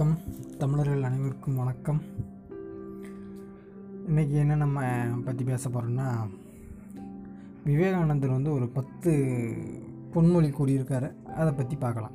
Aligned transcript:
வணக்கம். 0.00 0.58
தமிழர்கள் 0.58 1.02
அனைவருக்கும் 1.02 1.56
வணக்கம். 1.56 1.98
இன்றைக்கி 4.08 4.36
என்ன 4.42 4.54
நம்ம 4.54 4.84
பற்றி 5.24 5.44
பேச 5.44 5.70
போகிறோம்னா 5.70 6.06
விவேகானந்தர் 7.64 8.30
வந்து 8.30 8.50
ஒரு 8.52 8.66
பத்து 8.68 9.10
பொன்மொழி 10.14 10.48
கூறியிருக்காரு. 10.52 11.08
அதை 11.24 11.52
பற்றி 11.52 11.76
பார்க்கலாம். 11.76 12.14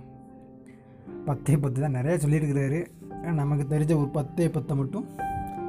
பத்தே 1.26 1.58
பத்து 1.58 1.82
தான் 1.82 1.98
நிறைய 1.98 2.16
சொல்லியிருக்கிறாரு. 2.26 2.80
நமக்கு 3.42 3.68
தெரிஞ்ச 3.76 3.96
ஒரு 3.98 4.10
பத்தே 4.18 4.50
பத்தை 4.50 4.78
மட்டும் 4.78 5.06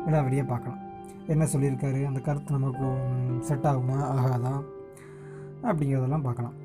விடாவடியாக 0.06 0.46
பார்க்கலாம். 0.46 0.80
என்ன 1.27 1.45
சொல்லியிருக்காரு? 1.45 2.02
அந்த 2.06 2.20
கருத்து 2.20 2.59
நமக்கு 2.59 2.88
செட் 3.41 3.70
ஆகுமா? 3.73 4.01
ஆகாதா? 4.16 4.55
அப்படிங்கிறதெல்லாம் 5.62 6.27
பார்க்கலாம். 6.30 6.56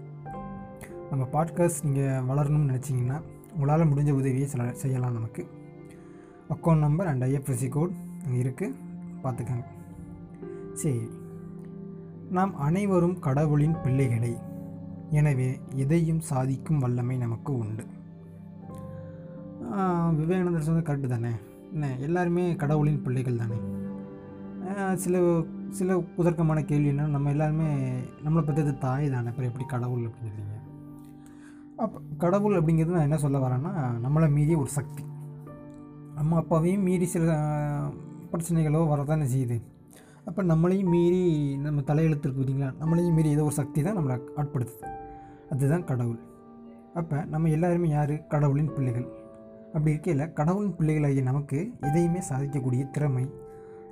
நம்ம 1.09 1.27
பாட்காஸ்ட் 1.35 1.85
நீங்கள் 1.89 2.25
வளரணும்னு 2.31 2.73
நினச்சிங்கன்னா 2.73 3.19
உங்களால் 3.53 3.89
முடிஞ்ச 3.89 4.11
உதவியை 4.19 4.45
சில 4.53 4.71
செய்யலாம் 4.83 5.17
நமக்கு. 5.17 5.43
Account 6.49 6.85
number 6.85 7.07
and 7.07 7.23
IFSC 7.23 7.69
code 7.69 7.95
அங்கே 8.25 8.39
இருக்குது 8.43 8.75
பார்த்துக்கோங்க. 9.23 9.65
சரி. 10.73 11.01
நாம் 12.37 12.53
அனைவரும் 12.67 13.17
கடவுளின் 13.19 13.75
பிள்ளைகளை. 13.83 14.33
எனவே 15.11 15.49
எதையும் 15.83 16.21
சாதிக்கும் 16.29 16.79
வல்லமை 16.79 17.17
நமக்கு 17.17 17.51
உண்டு. 17.57 17.85
விவேகானந்தர் 20.19 20.67
சொன்னது 20.67 20.85
கரெக்டு 20.87 21.09
தானே? 21.13 21.31
என்ன 21.71 21.89
எல்லாருமே 22.07 22.45
கடவுளின் 22.61 23.01
பிள்ளைகள் 23.03 23.41
தானே? 23.41 23.57
சில 25.03 25.15
சில 25.69 25.89
குதர்க்கமான 26.17 26.59
கேள்வி 26.65 26.89
என்ன 26.93 27.05
நம்ம 27.15 27.29
எல்லாருமே 27.29 27.69
நம்மளை 28.23 28.43
பற்றியது 28.45 28.73
தாய் 28.77 29.13
தானே? 29.13 29.29
அப்புறம் 29.31 29.49
எப்படி 29.49 29.65
கடவுள் 29.65 30.07
அப்படின்னு 30.07 30.33
சொல்லிங்க 30.37 30.59
அப்போ 31.77 31.99
கடவுள் 32.17 32.63
அப்படிங்கிறது 32.63 32.97
நான் 32.97 33.01
என்ன 33.01 33.17
சொல்ல 33.17 33.37
வரேன்னா 33.37 33.71
நம்மளை 34.03 34.31
மீறிய 34.31 34.57
ஒரு 34.57 34.69
சக்தி. 34.69 35.03
அம்மா 36.15 36.37
அப்பாவையும் 36.37 36.81
மீறி 36.81 37.05
சில 37.05 37.35
பிரச்சனைகளோ 38.31 38.81
வரதானே 38.87 39.25
செய்யுது. 39.35 39.61
அப்போ 40.25 40.43
நம்மளையும் 40.43 40.89
மீறி 40.89 41.55
நம்ம 41.55 41.81
தலையெழுத்து 41.81 42.27
இருக்கு 42.27 42.41
பார்த்தீங்களா? 42.41 42.73
நம்மளையும் 42.81 43.13
மீறி 43.13 43.29
ஏதோ 43.29 43.43
ஒரு 43.43 43.51
சக்தி 43.51 43.83
தான் 43.83 43.97
நம்மளை 43.97 44.21
ஆட்படுத்துது. 44.35 44.89
அதுதான் 45.49 45.83
கடவுள். 45.83 46.19
அப்போ 46.93 47.25
நம்ம 47.25 47.49
எல்லாருமே 47.49 47.89
யார்? 47.89 48.27
கடவுளின் 48.27 48.73
பிள்ளைகள். 48.73 49.07
அப்படி 49.65 49.91
இருக்கையில் 49.91 50.33
கடவுளின் 50.33 50.75
பிள்ளைகளாகிய 50.75 51.21
நமக்கு 51.21 51.73
எதையுமே 51.81 52.19
சாதிக்கக்கூடிய 52.19 52.89
திறமை 52.89 53.33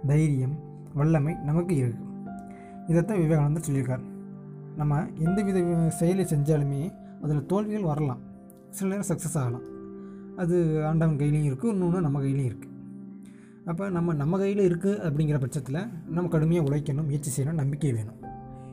தைரியம் 0.08 0.60
வல்லமை 0.94 1.34
நமக்கு 1.34 1.76
இருக்குது 1.76 2.08
இதைத்தான் 2.88 3.18
விவேகானந்தர் 3.18 3.66
சொல்லியிருக்கார். 3.70 4.06
நம்ம 4.76 5.06
எந்த 5.16 5.42
வித 5.42 5.90
செயலை 5.90 6.26
செஞ்சாலுமே 6.26 6.94
அதில் 7.22 7.46
தோல்விகள் 7.46 7.90
வரலாம். 7.92 8.22
சில 8.70 8.90
நேரம் 8.90 9.10
சக்ஸஸ் 9.12 9.38
ஆகலாம். 9.38 9.66
அது 10.38 10.86
ஆண்டவன் 10.86 11.18
கையிலையும் 11.18 11.50
இருக்குது 11.50 11.74
இன்னொன்று 11.76 12.02
நம்ம 12.02 12.22
கையிலையும் 12.22 12.50
இருக்குது 12.52 12.68
அப்போ 13.66 13.90
நம்ம 13.90 14.14
நம்ம 14.14 14.38
கையில் 14.38 14.62
இருக்குது 14.70 15.02
அப்படிங்கிற 15.08 15.40
பட்சத்தில் 15.40 15.80
நம்ம 16.06 16.30
கடுமையாக 16.30 16.68
உழைக்கணும் 16.70 17.10
முயற்சி 17.10 17.32
செய்யணும் 17.36 17.60
நம்பிக்கை 17.62 17.94
வேணும். 17.94 18.20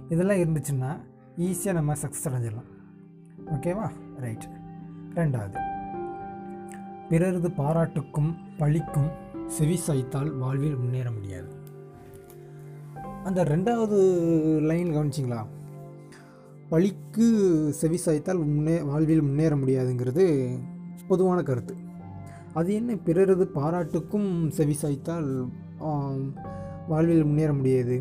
இதெல்லாம் 0.09 0.41
இருந்துச்சுன்னா 0.43 0.91
ஈஸியாக 1.37 1.73
நம்ம 1.73 1.95
சக்ஸஸ் 1.95 2.27
அடைஞ்சிடலாம். 2.29 2.71
ஓகேவா 3.47 3.89
ரைட் 4.19 4.47
ரெண்டாவது. 5.15 5.59
பிறரது 7.09 7.49
பாராட்டுக்கும் 7.51 8.31
பழிக்கும் 8.59 9.11
செவி 9.47 9.77
சாய்த்தால் 9.77 10.31
வாழ்வில் 10.37 10.77
முன்னேற 10.77 11.11
முடியாது. 11.11 11.51
அந்த 13.25 13.45
ரெண்டாவது 13.45 13.99
லைன் 14.61 14.91
கவனிச்சிங்களா? 14.97 15.47
பழிக்கு 16.71 17.27
செவி 17.81 17.99
சாய்த்தால் 18.05 18.41
முன்னே 18.45 18.77
வாழ்வில் 18.89 19.27
முன்னேற 19.27 19.53
முடியாதுங்கிறது 19.57 20.25
பொதுவான 21.11 21.39
கருத்து. 21.49 21.75
அது 22.59 22.71
என்ன 22.79 22.97
பிறரது 23.07 23.45
பாராட்டுக்கும் 23.59 24.31
செவி 24.57 24.75
சாய்த்தால் 24.81 25.29
வாழ்வில் 26.93 27.29
முன்னேற 27.29 27.51
முடியாது. 27.59 27.97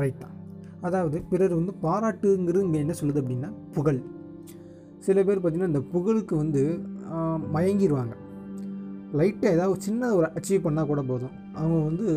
ரைட் 0.00 0.20
தான். 0.24 0.34
அதாவது 0.86 1.18
பிறர் 1.30 1.54
வந்து 1.60 1.72
பாராட்டுங்கிறது 1.86 2.66
இங்கே 2.66 2.82
என்ன 2.84 2.96
சொல்லுது 3.00 3.22
அப்படின்னா 3.22 3.50
புகழ். 3.76 4.00
சில 5.06 5.22
பேர் 5.28 5.40
பார்த்திங்கன்னா 5.40 5.70
இந்த 5.72 5.82
புகழுக்கு 5.94 6.34
வந்து 6.42 6.62
மயங்கிடுவாங்க 7.54 8.14
லைட்டாக 9.18 9.54
ஏதாவது 9.56 9.84
சின்ன 9.86 10.10
ஒரு 10.18 10.26
அச்சீவ் 10.38 10.64
பண்ணால் 10.66 10.90
கூட 10.90 11.02
போதும். 11.10 11.34
அவங்க 11.60 11.80
வந்து 11.88 12.08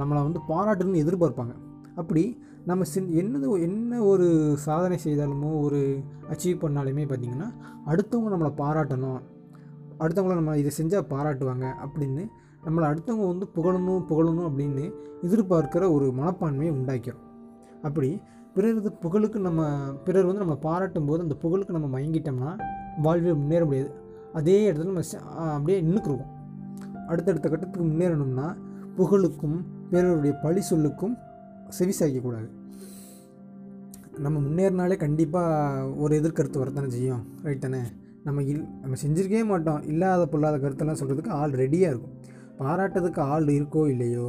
நம்மளை 0.00 0.22
வந்து 0.28 0.42
பாராட்டுன்னு 0.52 1.02
எதிர்பார்ப்பாங்க. 1.04 1.54
அப்படி 1.94 2.42
நம்ம 2.66 2.84
சின் 2.84 3.08
என்னது 3.20 3.62
என்ன 3.62 4.02
ஒரு 4.02 4.54
சாதனை 4.58 4.98
செய்தாலுமோ 5.04 5.60
ஒரு 5.60 5.80
அச்சீவ் 6.30 6.62
பண்ணாலுமே 6.62 7.04
பார்த்திங்கன்னா 7.10 7.48
அடுத்தவங்க 7.86 8.30
நம்மளை 8.34 8.52
பாராட்டணும். 8.62 9.20
அடுத்தவங்கள 9.98 10.34
நம்ம 10.34 10.56
இதை 10.56 10.70
செஞ்சால் 10.78 11.08
பாராட்டுவாங்க 11.10 11.66
அப்படின்னு 11.84 12.22
நம்மளை 12.64 12.86
அடுத்தவங்க 12.90 13.26
வந்து 13.26 13.46
புகழணும் 13.56 14.04
புகழணும் 14.08 14.46
அப்படின்னு 14.48 14.84
எதிர்பார்க்கிற 15.22 15.92
ஒரு 15.92 16.06
மனப்பான்மையை 16.18 16.72
உண்டாக்கிறோம் 16.72 17.26
அப்படி 17.82 18.20
பிறரது 18.54 18.92
புகழுக்கு 18.92 19.38
நம்ம 19.40 19.62
பிறர் 20.04 20.26
வந்து 20.26 20.40
நம்ம 20.40 20.56
பாராட்டும் 20.56 21.06
போது 21.06 21.22
அந்த 21.22 21.34
புகழுக்கு 21.34 21.76
நம்ம 21.78 21.88
மயங்கிட்டோம்னா 21.98 22.50
வாழ்வில் 23.02 23.34
முன்னேற 23.34 23.64
முடியாது. 23.64 23.90
அதே 24.32 24.72
இடத்துல 24.72 24.90
நம்ம 24.90 25.02
அப்படியே 25.54 25.82
நின்றுக்குருவோம் 25.82 26.32
அடுத்தடுத்த 27.08 27.48
கட்டத்துக்கு 27.48 27.86
முன்னேறணும்னா 27.86 28.56
புகழுக்கும் 28.96 29.58
பிறருடைய 29.90 30.34
பழி 30.42 30.62
சொல்லுக்கும் 30.70 31.14
செவி 31.78 31.94
சாய்க்கக்கூடாது 31.98 32.48
நம்ம 34.24 34.36
முன்னேறினாலே 34.46 34.96
கண்டிப்பாக 35.02 35.84
ஒரு 36.02 36.12
எதிர்கருத்து 36.20 36.60
வரத்தானே 36.62 36.88
செய்யும். 36.96 37.22
ரைட் 37.44 37.62
தானே? 37.64 37.80
நம்ம 38.26 38.42
இல் 38.50 38.66
நம்ம 38.82 38.96
செஞ்சிருக்கவே 39.02 39.44
மாட்டோம். 39.50 39.80
இல்லாத 39.90 40.24
பொல்லாத 40.32 40.56
கருத்தெல்லாம் 40.64 40.98
சொல்கிறதுக்கு 41.00 41.32
ஆள் 41.38 41.54
ரெடியாக 41.62 41.92
இருக்கும். 41.92 42.16
பாராட்டுறதுக்கு 42.60 43.20
ஆள் 43.34 43.48
இருக்கோ 43.56 43.82
இல்லையோ 43.92 44.28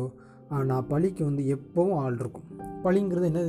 ஆனால் 0.57 0.85
பழிக்கு 0.91 1.23
வந்து 1.29 1.43
எப்போவும் 1.55 1.99
ஆள் 2.03 2.17
இருக்கும். 2.21 2.47
பழிங்கிறது 2.85 3.27
என்ன 3.31 3.41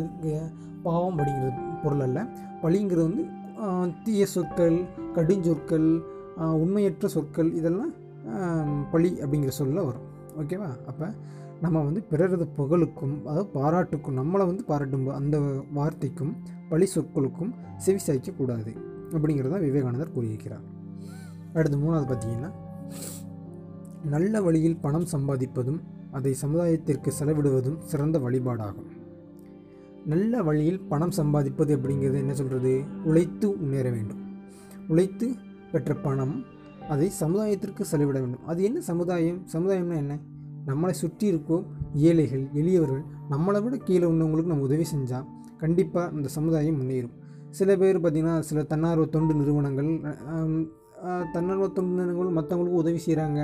பாவம் 0.86 1.14
அப்படிங்கிறது 1.16 1.62
பொருள் 1.84 2.04
அல்ல. 2.06 2.20
பழிங்கிறது 2.64 3.06
வந்து 3.08 3.24
தீய 4.04 4.26
சொற்கள் 4.34 4.78
கடுஞ்சொற்கள் 5.16 5.88
உண்மையற்ற 6.62 7.08
சொற்கள் 7.16 7.50
இதெல்லாம் 7.60 7.92
பழி 8.92 9.10
அப்படிங்கிற 9.22 9.54
சொல்ல 9.60 9.78
வரும். 9.88 10.06
ஓகேவா 10.40 10.70
அப்போ 10.90 11.08
நம்ம 11.64 11.82
வந்து 11.82 12.00
பிறரது 12.10 12.46
புகழுக்கும் 12.56 13.14
அதாவது 13.26 13.48
பாராட்டுக்கும் 13.54 14.18
நம்மளை 14.20 14.44
வந்து 14.50 14.64
பாராட்டும் 14.64 15.06
அந்த 15.20 15.36
வார்த்தைக்கும் 15.72 16.32
பழி 16.68 16.86
சொற்களுக்கும் 16.94 17.52
செவி 17.76 18.00
சாய்க்கக்கூடாது 18.06 18.72
அப்படிங்கிறத 19.10 19.60
விவேகானந்தர் 19.60 20.12
கூறியிருக்கிறார். 20.12 20.64
அடுத்து 21.54 21.78
மூணாவது 21.78 22.06
பார்த்தீங்கன்னா 22.10 22.50
நல்ல 24.04 24.42
வழியில் 24.42 24.76
பணம் 24.76 25.06
சம்பாதிப்பதும் 25.12 25.80
அதை 26.12 26.32
சமுதாயத்திற்கு 26.42 27.10
செலவிடுவதும் 27.18 27.78
சிறந்த 27.84 28.18
வழிபாடாகும். 28.18 28.90
நல்ல 30.06 30.42
வழியில் 30.42 30.80
பணம் 30.92 31.14
சம்பாதிப்பது 31.16 31.72
அப்படிங்கிறது 31.76 32.20
என்ன 32.24 32.34
சொல்கிறது 32.34 32.72
உழைத்து 33.04 33.48
முன்னேற 33.56 33.90
வேண்டும். 33.90 34.20
உழைத்து 34.88 35.28
பெற்ற 35.72 35.94
பணம் 35.94 36.36
அதை 36.88 37.10
சமுதாயத்திற்கு 37.20 37.82
செலவிட 37.92 38.18
வேண்டும். 38.20 38.46
அது 38.46 38.62
என்ன 38.62 38.80
சமுதாயம்? 38.80 39.40
சமுதாயம்னா 39.52 39.96
என்ன? 39.96 40.18
நம்மளை 40.68 40.94
சுற்றி 41.02 41.26
இருக்கும் 41.32 41.64
ஏழைகள் 42.08 42.44
எளியவர்கள் 42.60 43.04
நம்மளை 43.32 43.60
விட 43.64 43.76
கீழே 43.88 44.06
உள்ளவங்களுக்கு 44.12 44.52
நம்ம 44.52 44.66
உதவி 44.68 44.86
செஞ்சால் 44.94 45.26
கண்டிப்பாக 45.62 46.14
இந்த 46.16 46.28
சமுதாயம் 46.36 46.78
முன்னேறும். 46.80 47.14
சில 47.58 47.76
பேர் 47.82 47.98
பார்த்திங்கன்னா 48.04 48.36
சில 48.48 48.62
தன்னார்வ 48.72 49.04
தொண்டு 49.16 49.34
நிறுவனங்கள் 49.40 49.90
தன்னார்வ 51.34 51.66
தொண்டு 51.76 51.92
நிறுவனங்கள் 51.98 52.36
மற்றவங்களுக்கும் 52.38 52.82
உதவி 52.84 53.00
செய்கிறாங்க 53.06 53.40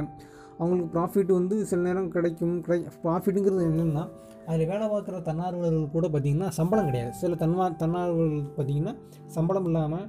அவங்களுக்கு 0.59 0.89
ப்ராஃபிட் 0.95 1.31
வந்து 1.37 1.57
சில 1.69 1.81
நேரம் 1.87 2.11
கிடைக்கும். 2.17 2.57
கிடை 2.65 2.79
ப்ராஃபிட்டுங்கிறது 3.05 3.63
என்னென்னா 3.71 4.03
அதில் 4.49 4.69
வேலை 4.71 4.87
பார்க்குற 4.93 5.17
தன்னார்வலர்கள் 5.29 5.95
கூட 5.95 6.07
பார்த்திங்கன்னா 6.13 6.49
சம்பளம் 6.59 6.89
கிடையாது. 6.89 7.13
சில 7.21 7.35
தன்வா 7.43 7.67
தன்னார்வலர்கள் 7.83 8.45
பார்த்திங்கன்னா 8.57 8.95
சம்பளம் 9.37 9.69
இல்லாமல் 9.71 10.07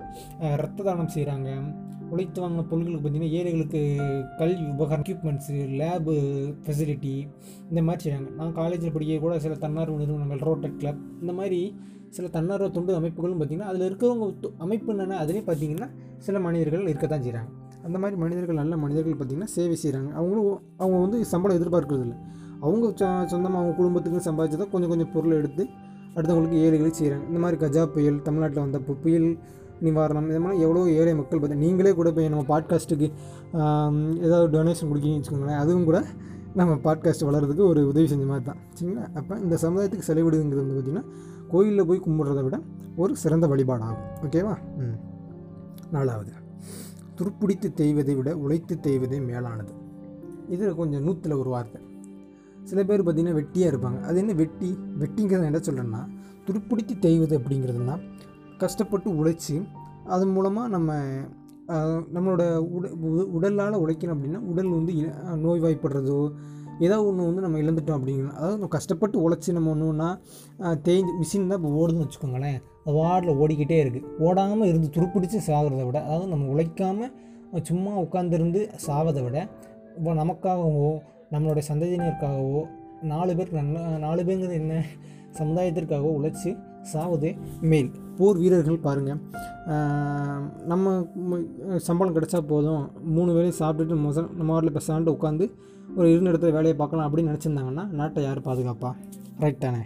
ரத்த 0.64 0.86
தானம் 0.88 1.14
செய்கிறாங்க 1.16 1.50
உழைத்து 2.12 2.40
வாங்கின 2.42 2.64
பொருட்களுக்கு 2.70 3.00
பார்த்திங்கன்னா 3.00 3.36
ஏழைகளுக்கு 3.38 3.82
கல்வி 4.40 4.64
உபகரணம் 4.74 5.04
எக்யூப்மெண்ட்ஸு 5.04 5.56
லேபு 5.80 6.14
ஃபெசிலிட்டி 6.64 7.14
இந்த 7.70 7.82
மாதிரி 7.82 8.02
செய்கிறாங்க 8.04 8.30
நான் 8.36 8.54
காலேஜில் 8.54 8.92
படிக்க 8.92 9.20
கூட 9.20 9.40
சில 9.40 9.56
தன்னார்வ 9.58 9.98
நிறுவனங்கள் 9.98 10.42
ரோட்டட் 10.48 10.78
கிளப் 10.78 11.02
இந்த 11.22 11.34
மாதிரி 11.34 11.60
சில 12.10 12.28
தன்னார்வ 12.28 12.70
தொண்டு 12.70 12.96
அமைப்புகளும் 12.96 13.38
பார்த்திங்கன்னா 13.38 13.70
அதில் 13.70 13.86
இருக்கிறவங்க 13.86 14.26
தொ- 14.42 14.54
அமைப்பு 14.58 14.94
என்னென்னா 14.94 15.18
அதுலேயும் 15.18 15.48
பார்த்திங்கன்னா 15.48 15.88
சில 16.20 16.40
மனிதர்கள் 16.40 16.88
இருக்கத்தான் 16.88 17.24
செய்கிறாங்க 17.24 17.52
அந்த 17.84 17.98
மாதிரி 18.00 18.20
மனிதர்கள் 18.20 18.56
நல்ல 18.56 18.78
மனிதர்கள் 18.78 19.14
பார்த்திங்கன்னா 19.14 19.52
சேவை 19.52 19.76
செய்கிறாங்க 19.76 20.12
அவங்களும் 20.14 20.50
அவங்க 20.78 20.98
வந்து 21.00 21.26
சம்பளம் 21.26 21.58
எதிர்பார்க்கறது 21.60 22.02
இல்லை. 22.02 22.18
அவங்க 22.60 22.88
சொந்தமாக 23.28 23.60
அவங்க 23.60 23.76
குடும்பத்துக்கு 23.76 24.20
சம்பாதிச்சதை 24.26 24.70
கொஞ்சம் 24.70 24.90
கொஞ்சம் 24.90 25.12
பொருளை 25.14 25.38
எடுத்து 25.38 25.64
அடுத்தவங்களுக்கு 26.16 26.58
ஏழைகளுக்கு 26.58 26.98
செய்கிறாங்க 26.98 27.26
இந்த 27.28 27.40
மாதிரி 27.40 27.58
கஜா 27.62 27.86
புயல் 27.86 28.22
தமிழ்நாட்டில் 28.22 28.60
வந்த 28.60 28.80
புயல் 29.04 29.30
நிவாரணம் 29.82 30.28
இது 30.30 30.40
மாதிரி 30.40 30.64
எவ்வளோ 30.64 30.82
ஏழை 30.94 31.14
மக்கள் 31.14 31.40
பார்த்து 31.40 31.58
நீங்களே 31.58 31.92
கூட 31.92 32.10
போய் 32.12 32.30
நம்ம 32.30 32.46
பாட்காஸ்ட்டுக்கு 32.50 33.08
ஏதாவது 34.26 34.48
டொனேஷன் 34.54 34.90
கொடுக்கீங்கன்னு 34.90 35.22
வச்சுக்கோங்களேன் 35.22 35.62
அதுவும் 35.62 35.86
கூட 35.86 36.00
நம்ம 36.56 36.72
பாட்காஸ்ட் 36.84 37.28
வளர்கிறதுக்கு 37.28 37.66
ஒரு 37.68 37.82
உதவி 37.88 38.08
செஞ்ச 38.08 38.26
மாதிரி 38.26 38.46
தான். 38.46 38.60
சரிங்களா? 38.74 39.06
அப்போ 39.16 39.34
இந்த 39.40 39.56
சமுதாயத்துக்கு 39.62 40.08
செலவிடுங்கிறது 40.08 40.64
வந்து 40.64 40.76
பார்த்திங்கன்னா 40.76 41.06
கோயிலில் 41.48 41.86
போய் 41.86 42.02
கும்பிட்றத 42.06 42.42
விட 42.44 42.58
ஒரு 42.98 43.14
சிறந்த 43.16 43.46
வழிபாடாகும் 43.48 44.02
ஓகேவா 44.26 44.56
ம். 44.80 44.98
நாலாவது 45.92 46.34
துருப்பிடித்து 47.18 47.70
தேய்வதை 47.74 48.14
விட 48.16 48.30
உழைத்து 48.38 48.76
தேய்வதே 48.80 49.20
மேலானது. 49.26 49.74
இதில் 50.50 50.76
கொஞ்சம் 50.76 51.04
நூற்றில் 51.06 51.40
ஒரு 51.40 51.50
வார்த்தை. 51.50 51.80
சில 52.66 52.80
பேர் 52.84 53.02
பார்த்திங்கன்னா 53.02 53.38
வெட்டியாக 53.38 53.72
இருப்பாங்க. 53.72 54.00
அது 54.02 54.20
என்ன 54.20 54.34
வெட்டி? 54.34 54.70
வெட்டிங்கிறத 55.00 55.46
என்ன 55.46 55.60
சொல்கிறேன்னா 55.60 56.02
துருப்பிடித்து 56.48 56.96
தேய்வது 57.02 57.34
அப்படிங்கிறதுனா 57.40 57.96
கஷ்டப்பட்டு 58.62 59.10
உழைச்சி 59.20 59.56
அதன் 60.08 60.34
மூலமாக 60.34 60.68
நம்ம 60.70 60.92
நம்மளோட 62.14 62.44
உட 62.70 62.86
உடலால் 63.36 63.82
உழைக்கணும் 63.82 64.16
அப்படின்னா 64.16 64.40
உடல் 64.48 64.72
வந்து 64.72 64.94
இ- 64.96 65.12
நோய்வாய்ப்படுறதோ 65.44 66.18
ஏதாவது 66.80 67.06
ஒன்று 67.08 67.28
வந்து 67.28 67.42
நம்ம 67.42 67.60
இழந்துட்டோம் 67.60 67.98
அப்படிங்கிற 67.98 68.30
அதாவது 68.34 68.56
நம்ம 68.56 68.70
கஷ்டப்பட்டு 68.70 69.18
உழைச்சி 69.22 69.50
நம்ம 69.52 69.72
ஒன்றுன்னா 69.74 70.10
தேஞ்சு 70.84 71.12
மிஷின் 71.20 71.48
தான் 71.48 71.60
இப்போ 71.60 71.72
ஓடுதுன்னு 71.78 72.06
வச்சுக்கோங்களேன் 72.06 72.58
அது 72.82 72.96
வார்டில் 72.98 73.40
ஓடிக்கிட்டே 73.42 73.78
இருக்குது 73.82 74.08
ஓடாமல் 74.20 74.68
இருந்து 74.68 74.90
துருப்பிடிச்சு 74.96 75.40
சாகிறத 75.48 75.84
விட 75.86 76.00
அதாவது 76.06 76.28
நம்ம 76.28 76.50
உழைக்காமல் 76.50 77.14
சும்மா 77.66 77.94
உட்காந்துருந்து 78.04 78.60
சாவதை 78.86 79.24
விட 79.24 79.38
இப்போ 79.98 80.12
நமக்காகவோ 80.14 80.90
நம்மளுடைய 81.32 81.64
சந்ததியினருக்காகவோ 81.68 82.62
நாலு 83.10 83.32
பேருக்கு 83.36 83.62
நல்ல 83.62 83.78
நாலு 84.00 84.22
பேருங்கிறது 84.22 84.58
என்ன? 84.60 84.74
சமுதாயத்திற்காகவோ 85.38 86.12
உழைச்சி 86.18 86.50
சாவது 86.92 87.30
மேல். 87.64 87.90
போர் 88.18 88.40
வீரர்கள் 88.44 88.84
பாருங்கள் 88.86 89.20
நம்ம 90.72 90.94
சம்பளம் 91.88 92.16
கிடைச்சா 92.16 92.40
போதும். 92.52 92.84
மூணு 93.16 93.30
வேளையும் 93.38 93.60
சாப்பிட்டுட்டு 93.62 93.98
மொச 94.06 94.26
நம்ம 94.40 94.50
வாட்டில் 94.54 94.76
பெசாண்டு 94.78 95.14
உட்காந்து 95.16 95.46
ஒரு 95.98 96.08
இருந்த 96.14 96.32
இடத்துல 96.32 96.52
வேலையை 96.58 96.76
பார்க்கலாம் 96.82 97.08
அப்படின்னு 97.08 97.32
நினச்சிருந்தாங்கன்னா 97.32 97.86
நாட்டை 98.00 98.20
யார் 98.28 98.40
பாதுகாப்பா? 98.50 98.92
ரைட் 99.44 99.64
தானே? 99.66 99.82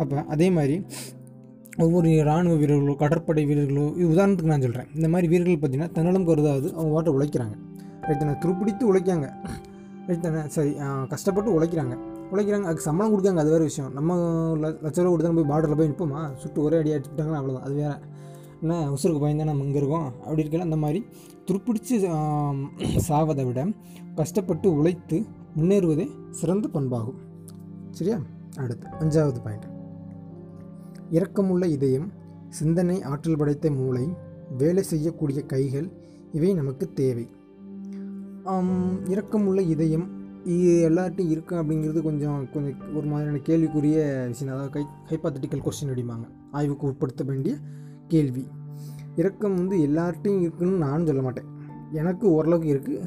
அப்போ 0.00 0.24
அதே 0.34 0.48
மாதிரி 0.56 0.76
ஒவ்வொரு 1.84 2.08
இராணுவ 2.22 2.54
வீரர்களோ 2.60 2.94
கடற்படை 3.02 3.42
வீரர்களோ 3.50 3.86
இது 3.98 4.06
உதாரணத்துக்கு 4.14 4.52
நான் 4.52 4.64
சொல்கிறேன் 4.66 4.88
இந்த 4.98 5.08
மாதிரி 5.14 5.26
வீரர்கள் 5.32 5.60
பார்த்திங்கன்னா 5.62 5.94
தன்னலம் 5.96 6.28
கருதாவது 6.28 6.68
அவங்க 6.76 6.92
வாட்டை 6.96 7.12
உழைக்கிறாங்க. 7.16 7.56
ரைட் 8.06 8.22
தானே? 8.22 8.34
துருப்பிடித்து 8.44 8.84
உழைக்காங்க 8.90 9.28
ரைட் 10.08 10.24
தானே? 10.26 10.42
சரி 10.54 10.72
கஷ்டப்பட்டு 11.14 11.56
உழைக்கிறாங்க. 11.58 11.96
உழைக்கிறாங்க 12.30 12.62
அதுக்கு 12.62 12.80
சம்பளம் 12.80 13.12
கொடுக்காங்க 13.12 13.38
அது 13.42 13.50
வேறு 13.50 13.62
விஷயம். 13.62 13.92
நம்ம 13.92 14.16
லட்ச 14.56 15.02
ரூபா 15.02 15.30
கொடுத்தா 15.30 15.34
போய் 15.34 15.60
பார்டரில் 15.60 15.76
போய் 15.76 15.88
நிற்போமா 15.88 16.34
சுட்டு 16.34 16.62
ஒரே 16.62 16.76
அடி 16.76 16.90
அடிச்சுட்டாங்கன்னா 16.90 17.38
அவ்வளோதான் 17.40 17.66
அது 17.68 17.74
வேறு. 17.74 17.94
என்ன 18.60 18.90
உசுருக்கு 18.90 19.22
பயந்தான் 19.22 19.50
நம்ம 19.50 19.64
இங்கே 19.64 19.78
இருக்கோம். 19.78 20.12
அப்படி 20.20 20.42
இருக்கல 20.42 20.58
அந்த 20.58 20.76
மாதிரி 20.76 21.04
துருப்பிடிச்சு 21.46 21.96
சாவதை 23.08 23.46
விட 23.46 23.66
கஷ்டப்பட்டு 24.14 24.72
உழைத்து 24.74 25.24
முன்னேறுவதே 25.56 26.08
சிறந்த 26.30 26.68
பண்பாகும். 26.72 27.18
சரியா? 27.90 28.18
அடுத்து 28.56 28.86
அஞ்சாவது 29.00 29.36
பாயிண்ட் 29.44 29.66
இரக்கமுள்ள 31.10 31.64
இதயம் 31.64 32.12
சிந்தனை 32.48 33.02
ஆற்றல் 33.02 33.36
படைத்த 33.36 33.70
மூளை 33.70 34.08
வேலை 34.58 34.82
செய்யக்கூடிய 34.82 35.42
கைகள் 35.42 35.88
இவை 36.32 36.54
நமக்கு 36.54 36.92
தேவை. 36.92 37.28
இரக்கமுள்ள 38.44 39.60
இதயம் 39.68 40.17
இது 40.52 40.68
எல்லார்ட்டையும் 40.88 41.32
இருக்கா 41.34 41.54
அப்படிங்கிறது 41.60 42.00
கொஞ்சம் 42.06 42.42
கொஞ்சம் 42.52 42.76
ஒரு 42.98 43.06
மாதிரியான 43.10 43.40
கேள்விக்குரிய 43.48 43.98
விஷயம். 44.30 44.52
அதாவது 44.54 44.72
கை 44.76 44.82
ஹைப்பாத்தட்டிக்கல் 45.10 45.64
கொஸ்டின் 45.66 45.92
அடிப்பாங்க 45.94 46.26
ஆய்வுக்கு 46.58 46.88
உட்படுத்த 46.90 47.22
வேண்டிய 47.30 47.54
கேள்வி. 48.12 48.44
இறக்கம் 49.20 49.56
வந்து 49.60 49.76
எல்லார்ட்டையும் 49.86 50.42
இருக்குன்னு 50.44 50.76
நானும் 50.86 51.08
சொல்ல 51.10 51.22
மாட்டேன். 51.26 51.48
எனக்கு 52.00 52.24
ஓரளவுக்கு 52.36 52.68
இருக்குது 52.74 53.00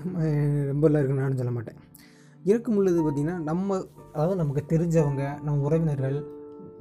ரொம்ப 0.71 0.83
எல்லாம் 0.89 1.01
இருக்குன்னு 1.01 1.25
நானும் 1.25 1.41
சொல்ல 1.41 1.53
மாட்டேன். 1.57 1.79
இறக்கம் 2.49 2.77
உள்ளது 2.79 3.01
பார்த்திங்கன்னா 3.05 3.37
நம்ம 3.49 3.79
அதாவது 4.13 4.37
நமக்கு 4.41 4.63
தெரிஞ்சவங்க 4.73 5.23
நம்ம 5.45 5.57
உறவினர்கள் 5.67 6.17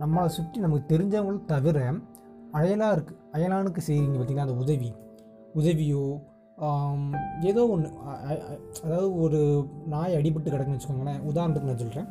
நம்மளை 0.03 0.29
சுற்றி 0.37 0.59
நமக்கு 0.65 0.85
தெரிஞ்சவங்களும் 0.93 1.47
தவிர 1.53 1.79
அயலாக 2.59 2.95
இருக்குது 2.97 3.19
அயலானுக்கு 3.37 3.83
செய்கிறீங்க 3.89 4.17
பார்த்திங்கன்னா 4.19 4.49
அந்த 4.49 4.59
உதவி. 4.65 4.91
உதவியோ 5.61 6.05
ஏதோ 7.51 7.63
ஒன்று 7.75 7.89
அதாவது 8.85 9.09
ஒரு 9.25 9.39
நாய் 9.95 10.17
அடிபட்டு 10.19 10.53
கிடக்குன்னு 10.55 10.79
வச்சுக்கோங்களேன். 10.79 11.21
உதாரணத்துக்கு 11.31 11.71
நான் 11.71 11.83
சொல்கிறேன் 11.83 12.09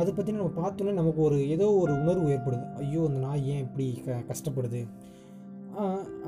அதை 0.00 0.10
பற்றி 0.16 0.32
நம்ம 0.36 0.50
பார்த்தோன்னே 0.60 0.92
நமக்கு 0.98 1.20
ஒரு 1.28 1.36
ஏதோ 1.54 1.66
ஒரு 1.82 1.92
உணர்வு 2.02 2.26
ஏற்படுது. 2.34 2.64
ஐயோ 2.82 3.00
அந்த 3.08 3.20
நாய் 3.26 3.48
ஏன் 3.54 3.62
இப்படி 3.66 3.86
க 4.04 4.18
கஷ்டப்படுது? 4.30 4.80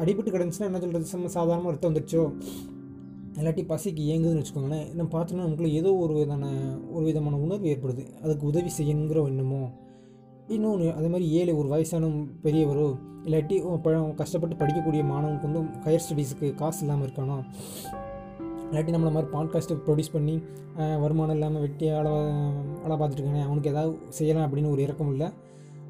அடிபட்டு 0.03 0.35
கிடந்துச்சுன்னா 0.35 0.69
என்ன 0.71 0.81
சொல்கிறது 0.85 1.17
நம்ம 1.17 1.33
சாதாரணமாக 1.39 1.75
ரத்தம் 1.75 1.91
வந்துடுச்சோ 1.91 2.25
இல்லாட்டி 3.41 3.63
பசிக்கு 3.73 4.03
ஏங்குதுன்னு 4.13 4.43
வச்சுக்கோங்களேன். 4.43 4.87
நம்ம 4.99 5.11
பார்த்தோன்னா 5.15 5.45
நமக்குள்ள 5.47 5.71
ஏதோ 5.81 5.91
ஒரு 6.05 6.13
விதமான 6.19 6.47
ஒரு 6.97 7.05
விதமான 7.11 7.39
உணர்வு 7.47 7.67
ஏற்படுது. 7.73 8.05
அதுக்கு 8.25 8.45
உதவி 8.53 8.71
செய்யணுங்கிற 8.79 9.23
எண்ணமோ 9.33 9.63
இன்னொன்று 10.55 10.95
அதே 10.95 11.07
மாதிரி 11.07 11.31
ஏழை 11.31 11.55
ஒரு 11.55 11.69
வயசான 11.69 12.07
பெரியவரோ 12.45 12.87
இல்லாட்டி 13.25 13.81
பழம் 13.83 14.15
கஷ்டப்பட்டு 14.15 14.57
படிக்கக்கூடிய 14.57 15.03
மாணவனுக்கு 15.05 15.49
வந்து 15.51 15.61
ஹையர் 15.85 16.03
ஸ்டடீஸுக்கு 16.05 16.55
காசு 16.55 16.81
இல்லாமல் 16.81 17.07
இருக்கானோ? 17.07 17.37
இல்லாட்டி 18.71 18.93
நம்மளை 18.97 19.13
மாதிரி 19.13 19.31
பாட்காஸ்ட்டு 19.33 19.77
ப்ரொடியூஸ் 19.87 20.13
பண்ணி 20.13 20.43
வருமானம் 20.77 21.35
இல்லாமல் 21.35 21.61
வெட்டி 21.61 21.87
அளவா 21.89 22.23
ஆள 22.85 22.95
பார்த்துட்ருக்கானே 22.95 23.43
அவனுக்கு 23.43 23.71
ஏதாவது 23.71 23.99
செய்யலாம் 24.09 24.47
அப்படின்னு 24.47 24.71
ஒரு 24.71 24.83
இறக்கமுள்ள 24.83 25.33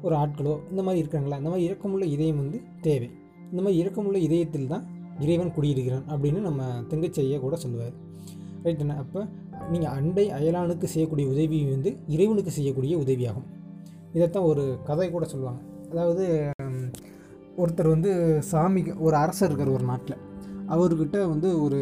ஒரு 0.01 0.15
ஆட்களோ 0.15 0.53
இந்த 0.69 0.83
மாதிரி 0.83 0.99
இருக்காங்களா? 0.99 1.37
இந்த 1.37 1.49
மாதிரி 1.49 1.67
இறக்கமுள்ள 1.69 2.05
இதயம் 2.05 2.37
வந்து 2.37 2.61
தேவை. 2.81 3.09
இந்த 3.51 3.61
மாதிரி 3.61 3.81
இறக்கமுள்ள 3.83 4.17
இதயத்தில் 4.17 4.67
தான் 4.67 4.85
இறைவன் 5.19 5.53
குடியிருக்கிறான் 5.53 6.05
அப்படின்னு 6.09 6.39
நம்ம 6.39 6.63
தெங்கச்செய்ய 6.89 7.39
கூட 7.39 7.55
சொல்லுவார். 7.55 7.93
ரைட் 8.63 8.79
என்ன 8.79 8.97
அப்போ 8.97 9.27
நீங்கள் 9.69 9.91
அண்டை 9.91 10.29
அயலானுக்கு 10.29 10.83
செய்யக்கூடிய 10.83 11.29
உதவி 11.29 11.65
வந்து 11.65 11.97
இறைவனுக்கு 12.07 12.51
செய்யக்கூடிய 12.51 12.97
உதவியாகும். 12.97 13.47
இதைத்தான் 14.15 14.47
ஒரு 14.51 14.63
கதை 14.89 15.07
கூட 15.15 15.25
சொல்லுவாங்க. 15.33 15.61
அதாவது 15.91 16.25
ஒருத்தர் 17.61 17.93
வந்து 17.93 18.11
சாமிக்கு 18.51 18.91
ஒரு 19.05 19.15
அரசர் 19.23 19.49
இருக்கார் 19.49 19.75
ஒரு 19.77 19.85
நாட்டில். 19.91 20.19
அவர்கிட்ட 20.73 21.17
வந்து 21.33 21.47
ஒரு 21.65 21.79